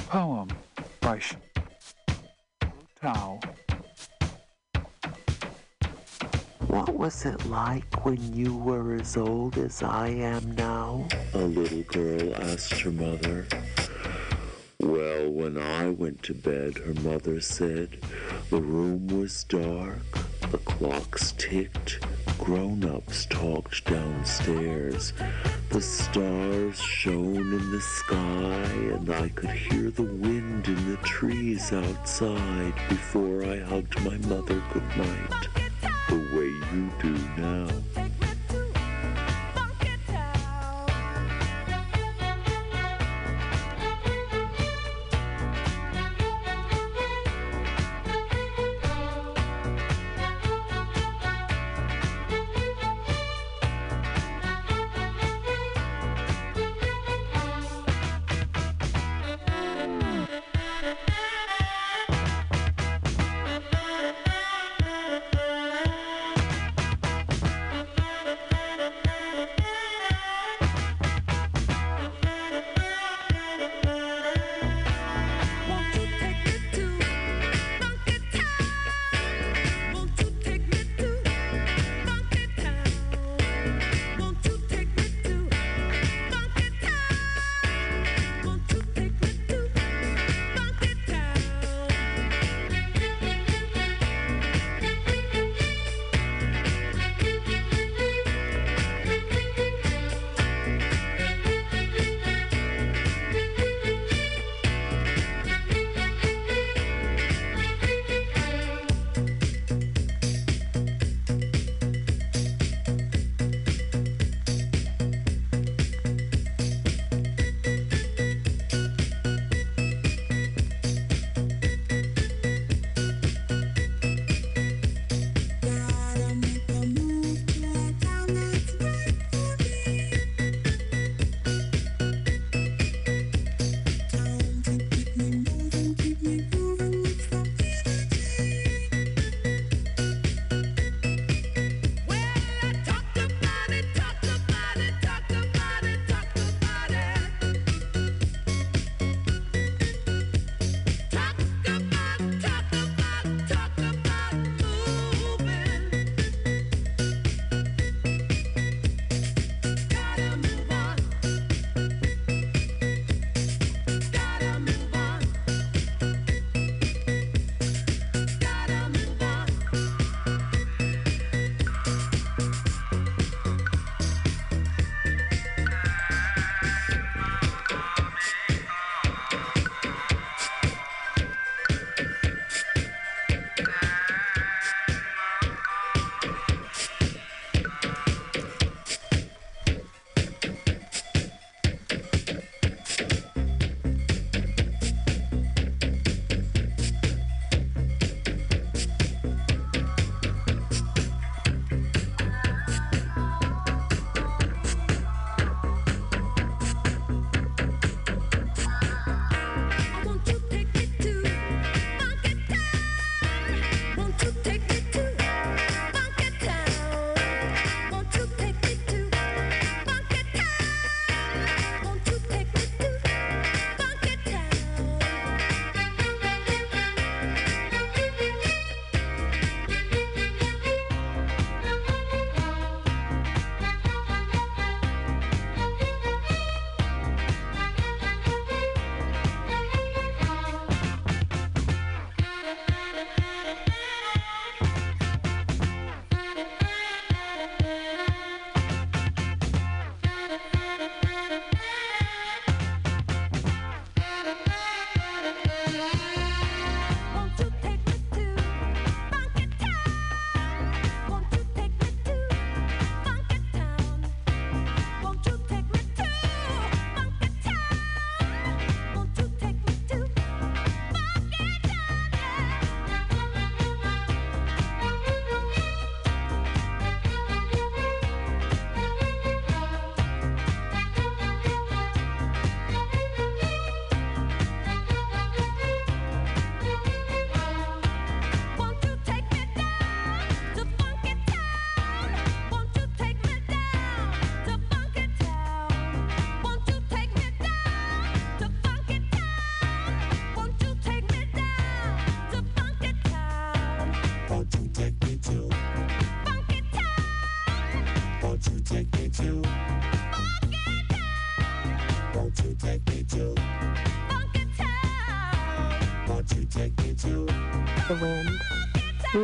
Poem 0.07 0.47
by 1.01 1.19
Sh- 1.19 1.35
Tao. 3.01 3.39
What 6.67 6.93
was 6.93 7.25
it 7.25 7.45
like 7.47 8.05
when 8.05 8.33
you 8.33 8.55
were 8.55 8.95
as 8.95 9.17
old 9.17 9.57
as 9.57 9.83
I 9.83 10.07
am 10.07 10.51
now? 10.55 11.05
A 11.33 11.39
little 11.39 11.83
girl 11.83 12.33
asked 12.35 12.79
her 12.79 12.91
mother. 12.91 13.45
Well, 14.79 15.31
when 15.31 15.57
I 15.57 15.89
went 15.89 16.21
to 16.23 16.35
bed, 16.35 16.77
her 16.77 16.93
mother 17.01 17.41
said, 17.41 17.97
the 18.51 18.61
room 18.61 19.07
was 19.07 19.43
dark, 19.45 20.03
the 20.51 20.59
clocks 20.59 21.33
ticked, 21.35 22.05
grown-ups 22.37 23.25
talked 23.25 23.85
downstairs, 23.85 25.13
the 25.71 25.81
stars 25.81 26.79
shone 26.79 27.53
in 27.53 27.71
the 27.71 27.81
sky, 27.81 28.71
and 28.93 29.09
I 29.09 29.29
could 29.29 29.49
hear 29.49 29.89
the 29.89 30.03
wind 30.03 30.67
in 30.67 30.91
the 30.91 30.97
trees 30.97 31.73
outside 31.73 32.75
before 32.87 33.45
I 33.45 33.57
hugged 33.57 33.99
my 34.03 34.17
mother 34.29 34.61
goodnight, 34.71 35.47
the 36.07 36.17
way 36.35 36.77
you 36.77 36.91
do 37.01 37.41
now. 37.41 37.96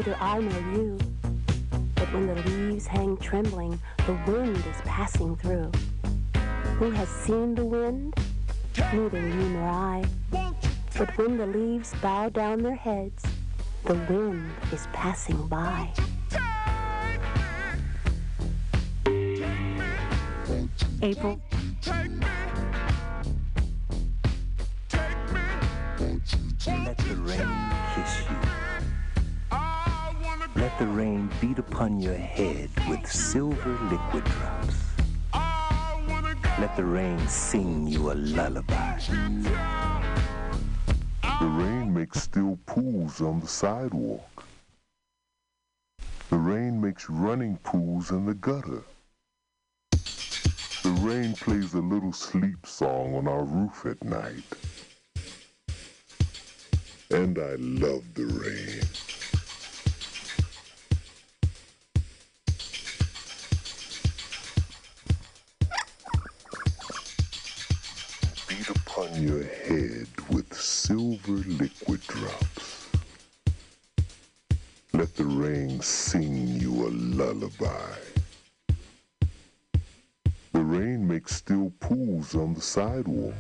Neither 0.06 0.18
I 0.22 0.40
nor 0.40 0.78
you. 0.78 0.98
But 1.96 2.14
when 2.14 2.28
the 2.28 2.36
leaves 2.36 2.86
hang 2.86 3.16
trembling, 3.16 3.80
the 4.06 4.20
wind 4.28 4.58
is 4.58 4.82
passing 4.84 5.38
through. 5.38 5.72
Who 6.78 6.92
has 6.92 7.08
seen 7.08 7.56
the 7.56 7.64
wind? 7.64 8.14
Neither 8.92 9.22
you 9.22 9.50
nor 9.52 9.70
I. 9.70 10.04
But 10.98 11.18
when 11.18 11.38
the 11.38 11.48
leaves 11.48 11.94
bow 12.02 12.28
down 12.28 12.64
their 12.64 12.76
heads, 12.76 13.24
the 13.86 13.94
wind 14.10 14.52
is 14.74 14.88
passing 14.92 15.48
by. 15.48 15.90
April. 21.02 21.40
Upon 31.84 32.00
your 32.00 32.16
head 32.16 32.70
with 32.88 33.06
silver 33.12 33.78
liquid 33.92 34.24
drops. 34.24 34.78
Let 36.58 36.74
the 36.78 36.86
rain 36.86 37.20
sing 37.28 37.86
you 37.86 38.10
a 38.10 38.14
lullaby. 38.14 39.00
The 41.42 41.46
rain 41.46 41.94
makes 41.94 42.22
still 42.22 42.58
pools 42.66 43.20
on 43.20 43.42
the 43.42 43.48
sidewalk. 43.48 44.46
The 46.30 46.38
rain 46.38 46.80
makes 46.80 47.10
running 47.10 47.58
pools 47.58 48.12
in 48.12 48.28
the 48.28 48.36
gutter. 48.36 48.84
The 49.92 50.96
rain 51.02 51.34
plays 51.34 51.74
a 51.74 51.82
little 51.82 52.14
sleep 52.14 52.66
song 52.66 53.14
on 53.16 53.28
our 53.28 53.44
roof 53.44 53.86
at 53.86 54.02
night. 54.06 54.46
And 57.12 57.38
I 57.38 57.56
love 57.58 58.06
the 58.14 58.28
rain. 58.28 59.13
Your 69.16 69.44
head 69.44 70.08
with 70.30 70.54
silver 70.54 71.32
liquid 71.32 72.02
drops. 72.08 72.90
Let 74.94 75.16
the 75.16 75.26
rain 75.26 75.82
sing 75.82 76.48
you 76.48 76.88
a 76.88 76.90
lullaby. 76.90 77.98
The 80.52 80.62
rain 80.62 81.08
makes 81.08 81.36
still 81.36 81.72
pools 81.80 82.34
on 82.36 82.54
the 82.54 82.62
sidewalk. 82.62 83.34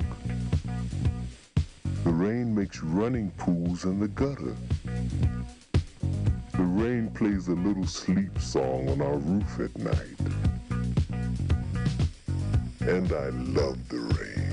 The 2.03 2.11
rain 2.11 2.53
makes 2.53 2.83
running 2.83 3.31
pools 3.31 3.85
in 3.85 3.99
the 3.99 4.09
gutter. 4.09 4.55
The 6.51 6.63
rain 6.63 7.09
plays 7.11 7.47
a 7.47 7.53
little 7.55 7.87
sleep 7.87 8.37
song 8.39 8.89
on 8.89 9.01
our 9.01 9.17
roof 9.17 9.59
at 9.59 9.75
night. 9.77 10.19
And 12.81 13.11
I 13.11 13.29
love 13.29 13.89
the 13.89 13.99
rain. 13.99 14.52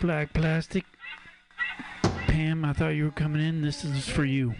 Black 0.00 0.32
Plastic. 0.32 0.84
Pam, 2.02 2.64
I 2.64 2.72
thought 2.72 2.90
you 2.90 3.04
were 3.04 3.10
coming 3.10 3.42
in. 3.46 3.62
This 3.62 3.84
is 3.84 4.08
for 4.08 4.24
you. 4.24 4.54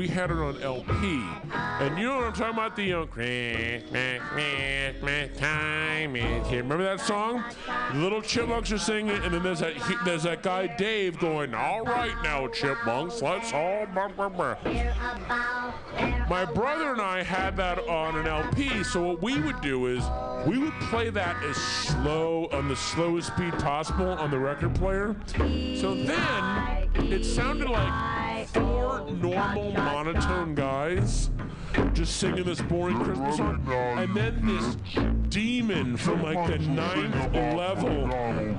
We 0.00 0.08
had 0.08 0.30
it 0.30 0.38
on 0.38 0.56
LP. 0.62 1.22
And 1.52 1.98
you 1.98 2.06
know 2.06 2.16
what 2.16 2.24
I'm 2.24 2.32
talking 2.32 2.54
about? 2.54 2.74
The 2.74 2.84
young 2.84 3.08
time 5.36 6.16
is 6.16 6.46
here. 6.48 6.62
Remember 6.62 6.84
that 6.84 7.00
song? 7.00 7.44
Little 7.92 8.22
chipmunks 8.22 8.72
are 8.72 8.78
singing, 8.78 9.10
and 9.22 9.34
then 9.34 9.42
there's 9.42 9.60
that 9.60 9.74
he- 9.74 9.98
there's 10.06 10.22
that 10.22 10.42
guy 10.42 10.68
Dave 10.68 11.18
going, 11.18 11.54
"All 11.54 11.84
right 11.84 12.14
now, 12.22 12.46
chipmunks, 12.48 13.20
let's 13.20 13.52
all." 13.52 13.84
Blah, 13.92 14.08
blah, 14.08 14.30
blah." 14.30 14.54
My 16.30 16.46
brother 16.46 16.92
and 16.92 17.02
I 17.02 17.22
had 17.22 17.58
that 17.58 17.86
on 17.86 18.16
an 18.16 18.26
LP, 18.26 18.82
so 18.82 19.02
what 19.02 19.20
we 19.20 19.38
would 19.38 19.60
do 19.60 19.84
is 19.86 20.02
we 20.46 20.56
would 20.56 20.80
play 20.88 21.10
that 21.10 21.36
as 21.42 21.56
slow 21.58 22.48
on 22.52 22.68
the 22.68 22.76
slowest 22.76 23.34
speed 23.34 23.52
possible 23.58 24.08
on 24.12 24.30
the 24.30 24.38
record 24.38 24.74
player. 24.76 25.14
So 25.76 25.94
then 25.94 26.88
it 27.12 27.22
sounded 27.24 27.68
like 27.68 28.19
four 28.52 29.06
normal 29.10 29.72
monotone 29.72 30.54
guys 30.54 31.30
just 31.92 32.16
singing 32.16 32.44
this 32.44 32.60
boring 32.62 32.98
Christmas 33.00 33.36
song, 33.36 33.64
and 33.68 34.14
then 34.14 34.44
this 34.44 34.76
demon 35.28 35.96
from 35.96 36.22
like 36.22 36.50
the 36.50 36.58
ninth 36.58 37.34
level 37.34 38.10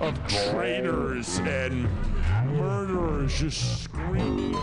of 0.02 0.28
traitors 0.28 1.40
and 1.40 1.90
murderers 2.56 3.38
just 3.40 3.84
screaming. 3.84 4.56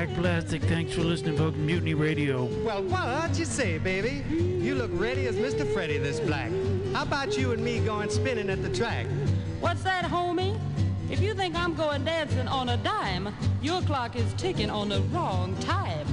Black 0.00 0.14
Black 0.14 0.22
Plastic, 0.22 0.62
thanks 0.62 0.94
for 0.94 1.02
listening, 1.02 1.36
folks. 1.36 1.58
Mutiny 1.58 1.92
Radio. 1.92 2.46
Well, 2.64 2.82
what 2.84 3.38
you 3.38 3.44
say, 3.44 3.76
baby? 3.76 4.24
You 4.34 4.74
look 4.74 4.90
ready 4.94 5.26
as 5.26 5.36
Mr. 5.36 5.70
Freddy 5.74 5.98
this 5.98 6.18
black. 6.20 6.50
How 6.94 7.02
about 7.02 7.36
you 7.36 7.52
and 7.52 7.62
me 7.62 7.80
going 7.80 8.08
spinning 8.08 8.48
at 8.48 8.62
the 8.62 8.70
track? 8.70 9.06
What's 9.60 9.82
that, 9.82 10.04
homie? 10.04 10.58
If 11.10 11.20
you 11.20 11.34
think 11.34 11.54
I'm 11.54 11.74
going 11.74 12.02
dancing 12.06 12.48
on 12.48 12.70
a 12.70 12.78
dime, 12.78 13.34
your 13.60 13.82
clock 13.82 14.16
is 14.16 14.32
ticking 14.38 14.70
on 14.70 14.88
the 14.88 15.02
wrong 15.12 15.54
time. 15.58 16.06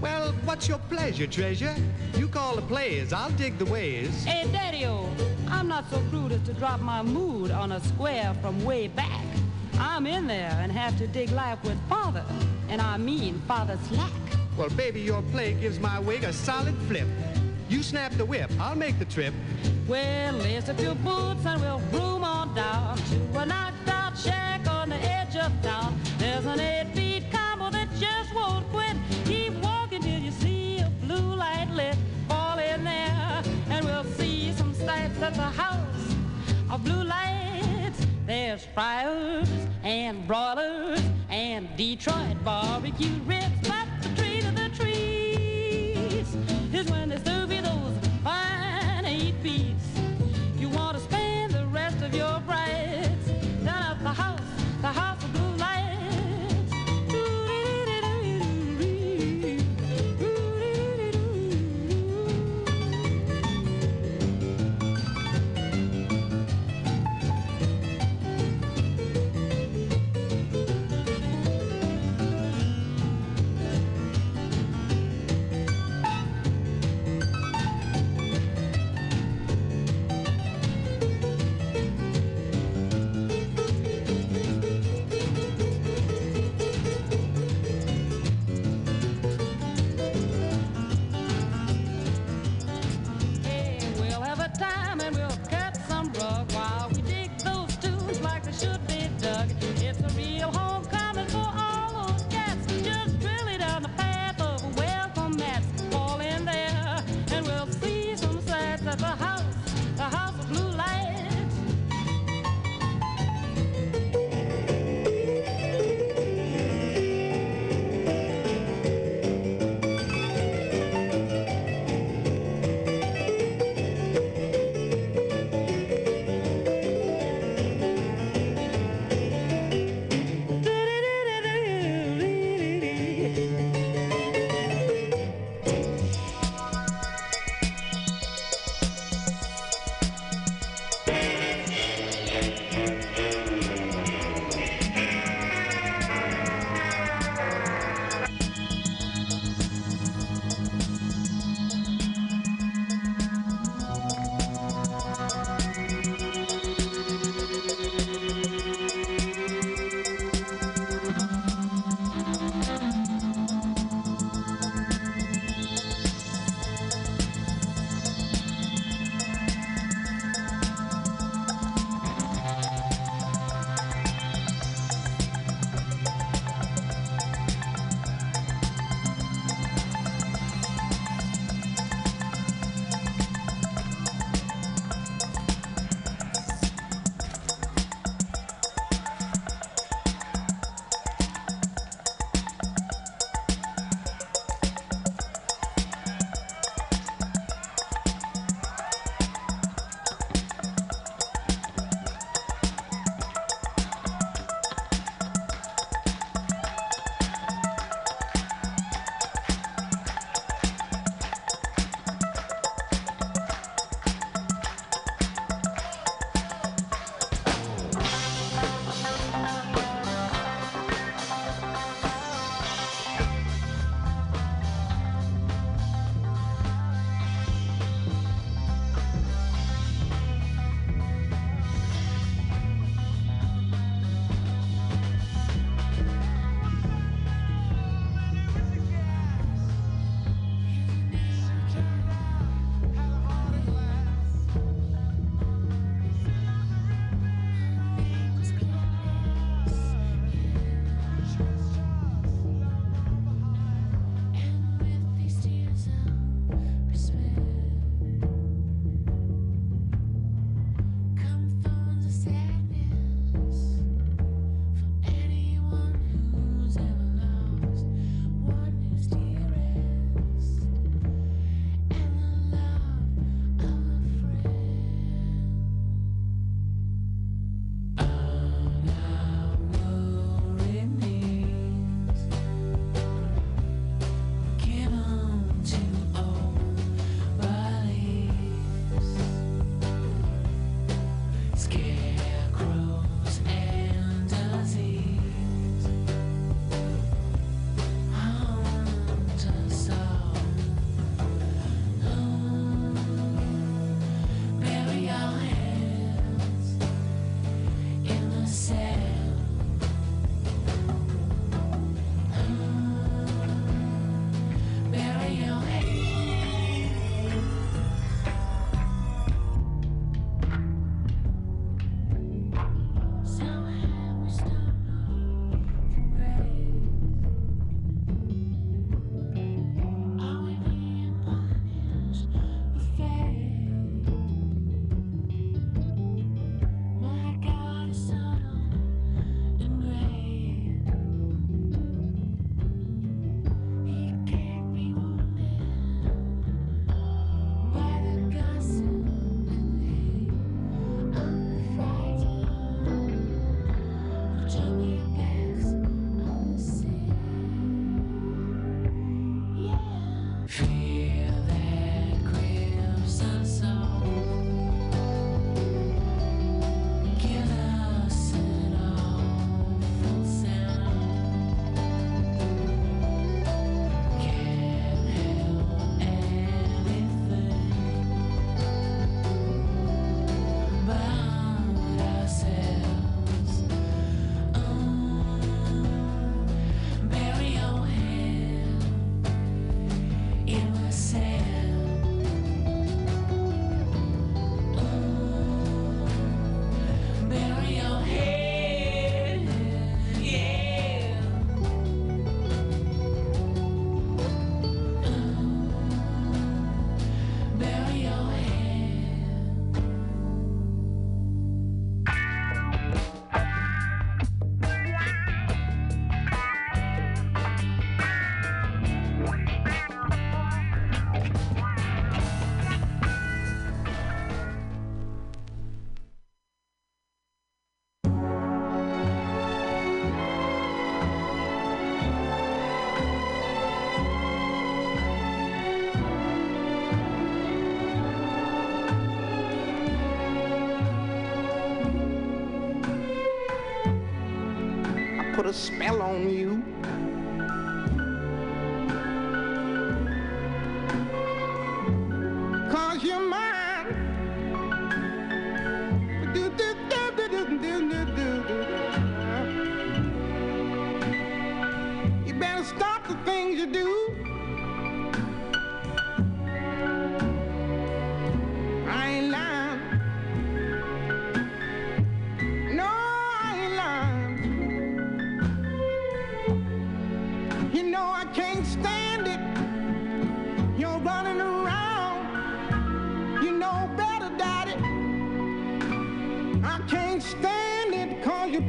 Well, 0.00 0.32
what's 0.44 0.68
your 0.68 0.78
pleasure, 0.78 1.26
treasure? 1.26 1.74
You 2.16 2.28
call 2.28 2.54
the 2.54 2.62
plays, 2.62 3.12
I'll 3.12 3.32
dig 3.32 3.58
the 3.58 3.64
ways. 3.64 4.22
Hey, 4.22 4.48
Daddy-O, 4.52 5.08
I'm 5.48 5.66
not 5.66 5.90
so 5.90 6.00
crude 6.10 6.30
as 6.30 6.42
to 6.42 6.52
drop 6.52 6.80
my 6.80 7.02
mood 7.02 7.50
on 7.50 7.72
a 7.72 7.80
square 7.80 8.34
from 8.40 8.64
way 8.64 8.86
back. 8.86 9.24
I'm 9.82 10.06
in 10.06 10.28
there 10.28 10.56
and 10.62 10.70
have 10.70 10.96
to 10.98 11.08
dig 11.08 11.32
life 11.32 11.62
with 11.64 11.76
father, 11.88 12.24
and 12.68 12.80
I 12.80 12.96
mean 12.96 13.42
father 13.48 13.76
slack. 13.88 14.12
Well, 14.56 14.70
baby, 14.70 15.00
your 15.00 15.22
play 15.32 15.54
gives 15.54 15.80
my 15.80 15.98
wig 15.98 16.22
a 16.22 16.32
solid 16.32 16.76
flip. 16.86 17.08
You 17.68 17.82
snap 17.82 18.12
the 18.12 18.24
whip, 18.24 18.48
I'll 18.60 18.76
make 18.76 19.00
the 19.00 19.04
trip. 19.04 19.34
Well, 19.88 20.34
lace 20.34 20.68
up 20.68 20.80
your 20.80 20.94
boots 20.94 21.44
and 21.44 21.60
we'll 21.60 21.80
room 21.90 22.22
on 22.22 22.54
down 22.54 22.96
to 22.96 23.38
a 23.40 23.44
knocked 23.44 23.88
out 23.88 24.16
shack 24.16 24.68
on 24.68 24.90
the 24.90 24.96
edge 24.96 25.34
of 25.34 25.50
town. 25.62 25.98
There's 26.16 26.46
an 26.46 26.60
eight 26.60 26.94
feet 26.94 27.24
combo 27.32 27.70
that 27.70 27.88
just 27.98 28.32
won't 28.34 28.68
quit. 28.70 28.96
Keep 29.24 29.54
walking 29.64 30.00
till 30.00 30.20
you 30.20 30.30
see 30.30 30.78
a 30.78 30.90
blue 31.02 31.34
light 31.34 31.68
lit. 31.70 31.96
Fall 32.28 32.58
in 32.60 32.84
there 32.84 33.42
and 33.68 33.84
we'll 33.84 34.04
see 34.04 34.52
some 34.52 34.74
sights 34.74 35.20
at 35.20 35.34
the 35.34 35.50
house 35.62 36.14
of 36.70 36.84
blue 36.84 37.02
lights. 37.02 38.06
There's 38.26 38.64
fryers 38.64 39.51
and 39.82 40.26
broilers 40.26 41.00
and 41.30 41.68
Detroit 41.76 42.42
barbecue 42.44 43.18
ribs. 43.26 43.61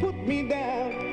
Put 0.04 0.28
me 0.28 0.44
down. 0.44 1.13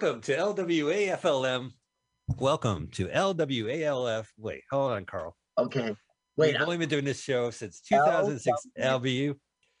Welcome 0.00 0.20
to 0.20 0.36
LWAFLM. 0.36 1.72
Welcome 2.38 2.86
to 2.92 3.08
LWALF. 3.08 4.26
Wait, 4.38 4.62
hold 4.70 4.92
on, 4.92 5.04
Carl. 5.04 5.36
Okay. 5.58 5.92
Wait, 6.36 6.52
We've 6.52 6.62
only 6.62 6.76
been 6.76 6.88
doing 6.88 7.04
this 7.04 7.20
show 7.20 7.50
since 7.50 7.80
2006. 7.80 8.56
LBU. 8.78 9.34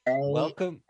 Welcome. 0.08 0.82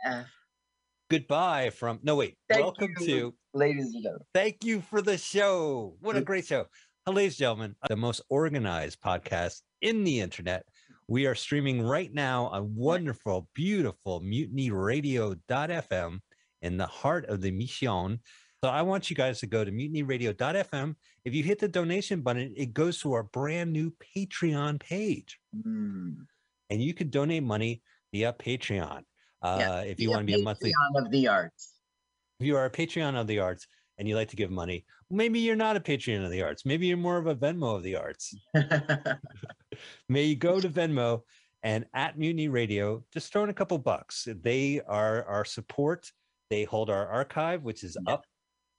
Goodbye 1.10 1.68
from. 1.68 2.00
No, 2.02 2.16
wait. 2.16 2.38
Welcome 2.48 2.94
to. 3.00 3.34
ladies 3.52 3.92
and 3.92 4.02
gentlemen. 4.02 4.26
Thank 4.32 4.64
you 4.64 4.80
for 4.80 5.02
the 5.02 5.18
show. 5.18 5.94
What 6.00 6.16
a 6.16 6.22
mm. 6.22 6.24
great 6.24 6.46
show. 6.46 6.64
Hello, 7.04 7.16
ladies 7.16 7.34
and 7.34 7.38
gentlemen, 7.40 7.76
the 7.86 7.96
most 7.96 8.22
organized 8.30 8.98
podcast 9.02 9.60
in 9.82 10.04
the 10.04 10.20
internet. 10.20 10.64
We 11.06 11.26
are 11.26 11.34
streaming 11.34 11.82
right 11.82 12.14
now 12.14 12.46
on 12.46 12.74
wonderful, 12.74 13.46
beautiful 13.54 14.22
mutinyradio.fm 14.22 16.18
in 16.62 16.76
the 16.78 16.86
heart 16.86 17.26
of 17.26 17.42
the 17.42 17.50
mission. 17.50 18.20
So 18.64 18.70
I 18.70 18.82
want 18.82 19.08
you 19.08 19.14
guys 19.14 19.38
to 19.40 19.46
go 19.46 19.64
to 19.64 19.70
mutinyradio.fm. 19.70 20.96
If 21.24 21.32
you 21.32 21.44
hit 21.44 21.60
the 21.60 21.68
donation 21.68 22.22
button, 22.22 22.52
it 22.56 22.74
goes 22.74 23.00
to 23.02 23.12
our 23.12 23.22
brand 23.22 23.72
new 23.72 23.92
Patreon 24.16 24.80
page. 24.80 25.38
Hmm. 25.62 26.10
And 26.68 26.82
you 26.82 26.92
can 26.92 27.08
donate 27.08 27.44
money 27.44 27.82
via 28.12 28.32
Patreon. 28.32 29.02
Uh, 29.42 29.56
Yeah, 29.60 29.80
if 29.82 30.00
you 30.00 30.10
want 30.10 30.22
to 30.22 30.26
be 30.26 30.40
a 30.40 30.42
monthly 30.42 30.70
Patreon 30.70 31.06
of 31.06 31.10
the 31.12 31.28
arts. 31.28 31.74
if 32.40 32.46
you 32.46 32.56
are 32.56 32.64
a 32.64 32.70
Patreon 32.70 33.18
of 33.18 33.28
the 33.28 33.38
arts 33.38 33.68
and 33.96 34.08
you 34.08 34.16
like 34.16 34.28
to 34.30 34.36
give 34.36 34.50
money, 34.50 34.84
maybe 35.08 35.38
you're 35.38 35.54
not 35.56 35.76
a 35.76 35.80
Patreon 35.80 36.24
of 36.24 36.32
the 36.32 36.42
arts. 36.42 36.66
Maybe 36.66 36.88
you're 36.88 36.96
more 36.96 37.18
of 37.18 37.28
a 37.28 37.36
Venmo 37.36 37.76
of 37.76 37.84
the 37.84 37.94
arts. 37.94 38.34
May 40.08 40.24
you 40.24 40.36
go 40.36 40.60
to 40.60 40.68
Venmo 40.68 41.22
and 41.62 41.86
at 41.94 42.18
Mutiny 42.18 42.48
Radio, 42.48 43.04
just 43.12 43.32
throw 43.32 43.44
in 43.44 43.50
a 43.50 43.54
couple 43.54 43.78
bucks. 43.78 44.26
They 44.42 44.80
are 44.86 45.24
our 45.26 45.44
support. 45.44 46.10
They 46.50 46.64
hold 46.64 46.90
our 46.90 47.06
archive, 47.06 47.62
which 47.62 47.84
is 47.84 47.96
up. 48.08 48.24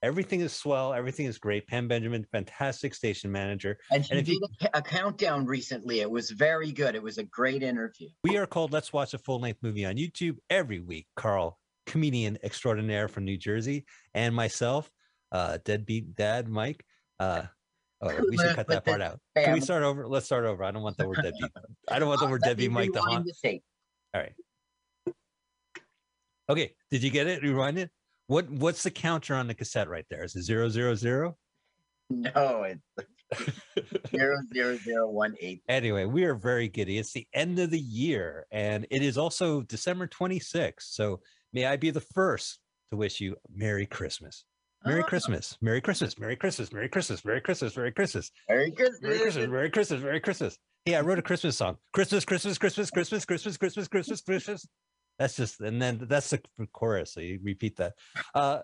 Everything 0.02 0.40
is 0.40 0.54
swell. 0.54 0.94
Everything 0.94 1.26
is 1.26 1.38
great. 1.38 1.68
Pam 1.68 1.88
Benjamin, 1.88 2.26
fantastic 2.32 2.96
station 2.96 3.32
manager. 3.32 3.78
And 3.92 4.06
she 4.06 4.14
if 4.16 4.26
did 4.26 4.34
you, 4.34 4.48
a, 4.74 4.82
countdown 4.82 5.46
recently. 5.46 6.00
It 6.00 6.10
was 6.10 6.30
very 6.32 6.72
good. 6.72 6.96
It 6.96 7.04
was 7.04 7.18
a 7.18 7.24
great 7.24 7.64
interview. 7.64 8.08
we 8.24 8.38
are 8.38 8.46
called 8.46 8.72
Let's 8.72 8.94
Watch 8.94 9.14
a 9.14 9.18
Full 9.18 9.42
Length 9.42 9.60
Movie 9.62 9.86
on 9.86 9.96
YouTube 9.96 10.38
every 10.50 10.80
week. 10.80 11.08
Carl, 11.18 11.60
comedian 11.86 12.38
extraordinaire 12.44 13.10
from 13.10 13.26
New 13.26 13.38
Jersey, 13.38 13.86
and 14.14 14.34
myself, 14.34 14.90
uh, 15.34 15.58
deadbeat 15.66 16.16
dad 16.16 16.48
Mike. 16.48 16.86
Uh, 17.20 17.44
oh, 18.02 18.22
we 18.30 18.38
should 18.38 18.56
cut 18.56 18.68
that 18.70 18.86
part 18.86 19.02
out. 19.02 19.20
Can 19.36 19.54
we 19.54 19.60
start 19.60 19.84
over? 19.84 20.08
Let's 20.08 20.26
start 20.26 20.46
over. 20.46 20.64
I 20.64 20.72
don't 20.72 20.84
want 20.84 20.96
the 20.98 21.08
word 21.08 21.20
deadbeat. 21.22 21.52
I 21.92 22.00
don't 22.00 22.08
want 22.08 22.22
the 22.22 22.28
word 22.28 22.42
deadbeat 22.42 22.72
Mike 22.72 22.94
to 22.94 23.02
haunt. 23.02 23.30
All 24.14 24.22
right. 24.22 24.34
Okay. 26.50 26.72
Did 26.90 27.04
you 27.04 27.10
get 27.10 27.28
it? 27.28 27.44
Rewind 27.44 27.78
it. 27.78 27.92
What 28.30 28.48
What's 28.48 28.84
the 28.84 28.92
counter 28.92 29.34
on 29.34 29.48
the 29.48 29.56
cassette 29.56 29.90
right 29.90 30.06
there? 30.08 30.24
Is 30.24 30.36
it 30.36 30.44
zero 30.44 30.70
zero 30.70 30.94
zero? 30.94 31.36
No, 32.12 32.62
it's 32.64 33.52
zero 34.12 34.38
zero 34.54 34.78
zero 34.78 35.10
one 35.10 35.36
eight. 35.40 35.64
Anyway, 35.68 36.06
we 36.06 36.26
are 36.26 36.36
very 36.36 36.68
giddy. 36.68 37.00
It's 37.00 37.12
the 37.12 37.26
end 37.34 37.58
of 37.58 37.72
the 37.72 37.80
year, 37.80 38.46
and 38.52 38.86
it 38.92 39.02
is 39.02 39.18
also 39.18 39.62
December 39.62 40.06
26th. 40.08 40.74
So 40.82 41.22
may 41.54 41.66
I 41.66 41.76
be 41.78 41.90
the 41.90 42.02
first 42.02 42.60
to 42.92 42.98
wish 42.98 43.20
you 43.20 43.36
Merry 43.52 43.88
Christmas. 43.88 44.46
Merry 44.86 45.02
Ah. 45.02 45.08
Christmas. 45.08 45.58
Merry 45.60 45.82
Christmas. 45.82 46.20
Merry 46.20 46.36
Christmas. 46.36 46.72
Merry 46.72 46.88
Christmas. 46.88 47.26
Merry 47.26 47.42
Christmas. 47.42 47.76
Merry 47.76 47.92
Christmas. 47.92 48.32
Merry 48.48 48.72
Christmas. 48.72 49.02
Merry 49.02 49.20
Christmas. 49.26 49.48
Merry 49.50 49.70
Christmas. 49.72 50.02
Merry 50.04 50.20
Christmas. 50.22 50.58
Hey, 50.86 50.96
I 50.96 51.02
wrote 51.02 51.18
a 51.18 51.24
Christmas 51.24 51.58
song. 51.58 51.78
Christmas, 51.94 52.26
Christmas, 52.26 52.60
Christmas, 52.60 52.92
Christmas, 52.92 53.26
Christmas, 53.26 53.58
Christmas, 53.58 53.88
Christmas, 53.88 54.22
Christmas. 54.22 54.68
That's 55.20 55.36
just, 55.36 55.60
and 55.60 55.82
then 55.82 56.00
that's 56.10 56.30
the 56.30 56.42
chorus. 56.72 57.12
So 57.12 57.20
you 57.20 57.40
repeat 57.44 57.76
that. 57.78 57.94
Uh, 58.34 58.58